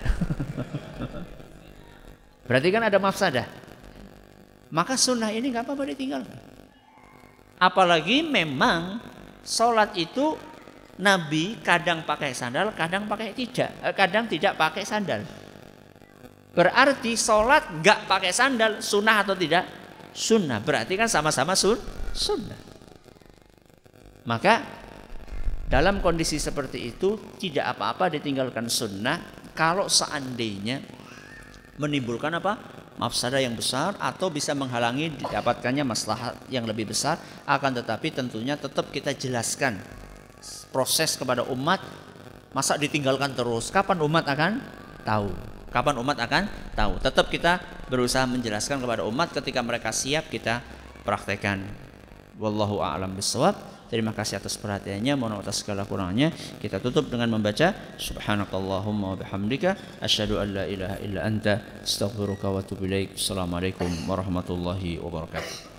Berarti 2.52 2.68
kan 2.76 2.84
ada 2.92 3.00
mafsadah. 3.00 3.48
Maka 4.68 5.00
sunnah 5.00 5.32
ini 5.32 5.48
nggak 5.48 5.64
apa-apa 5.64 5.96
ditinggalkan. 5.96 6.40
Apalagi 7.56 8.20
memang 8.20 9.00
sholat 9.48 9.96
itu 9.96 10.36
Nabi 10.96 11.60
kadang 11.60 12.08
pakai 12.08 12.32
sandal, 12.32 12.72
kadang 12.72 13.04
pakai 13.04 13.36
tidak, 13.36 13.84
eh, 13.84 13.92
kadang 13.92 14.32
tidak 14.32 14.56
pakai 14.56 14.88
sandal. 14.88 15.28
Berarti 16.56 17.20
sholat 17.20 17.84
nggak 17.84 18.08
pakai 18.08 18.32
sandal, 18.32 18.80
sunnah 18.80 19.28
atau 19.28 19.36
tidak? 19.36 19.68
Sunnah. 20.16 20.64
Berarti 20.64 20.96
kan 20.96 21.12
sama-sama 21.12 21.52
sun, 21.52 21.76
sunnah. 22.16 22.56
Maka 24.24 24.64
dalam 25.68 26.00
kondisi 26.00 26.40
seperti 26.40 26.96
itu 26.96 27.36
tidak 27.36 27.76
apa-apa 27.76 28.16
ditinggalkan 28.16 28.72
sunnah 28.72 29.20
kalau 29.52 29.92
seandainya 29.92 30.80
menimbulkan 31.76 32.32
apa? 32.40 32.76
mafsadah 32.96 33.44
yang 33.44 33.60
besar 33.60 33.92
atau 34.00 34.32
bisa 34.32 34.56
menghalangi 34.56 35.20
didapatkannya 35.20 35.84
maslahat 35.84 36.40
yang 36.48 36.64
lebih 36.64 36.96
besar 36.96 37.20
akan 37.44 37.84
tetapi 37.84 38.08
tentunya 38.16 38.56
tetap 38.56 38.88
kita 38.88 39.12
jelaskan 39.12 39.76
proses 40.70 41.16
kepada 41.16 41.46
umat 41.50 41.82
masa 42.52 42.80
ditinggalkan 42.80 43.36
terus? 43.36 43.72
Kapan 43.72 44.00
umat 44.04 44.26
akan 44.28 44.64
tahu? 45.04 45.30
Kapan 45.70 45.96
umat 46.00 46.18
akan 46.20 46.44
tahu? 46.74 47.00
Tetap 47.04 47.28
kita 47.28 47.60
berusaha 47.92 48.24
menjelaskan 48.24 48.80
kepada 48.80 49.04
umat 49.04 49.32
ketika 49.36 49.60
mereka 49.60 49.92
siap 49.92 50.32
kita 50.32 50.64
praktekkan. 51.04 51.64
Wallahu 52.36 52.84
a'lam 52.84 53.16
bisawab 53.16 53.76
Terima 53.86 54.18
kasih 54.18 54.42
atas 54.42 54.58
perhatiannya, 54.58 55.14
mohon 55.14 55.38
atas 55.38 55.62
segala 55.62 55.86
kurangnya. 55.86 56.34
Kita 56.58 56.82
tutup 56.82 57.06
dengan 57.06 57.38
membaca 57.38 57.72
subhanakallahumma 58.02 59.14
wa 59.14 59.18
bihamdika. 59.22 60.02
Asyhadu 60.02 60.42
an 60.42 60.58
la 60.58 60.66
ilaha 60.66 60.98
illa 61.06 61.22
anta. 61.22 61.62
Astaghfiruka 61.86 62.50
wa 62.50 62.66
atubu 62.66 62.90
ilaik. 62.90 63.14
Assalamualaikum 63.14 63.88
warahmatullahi 64.10 64.98
wabarakatuh. 64.98 65.75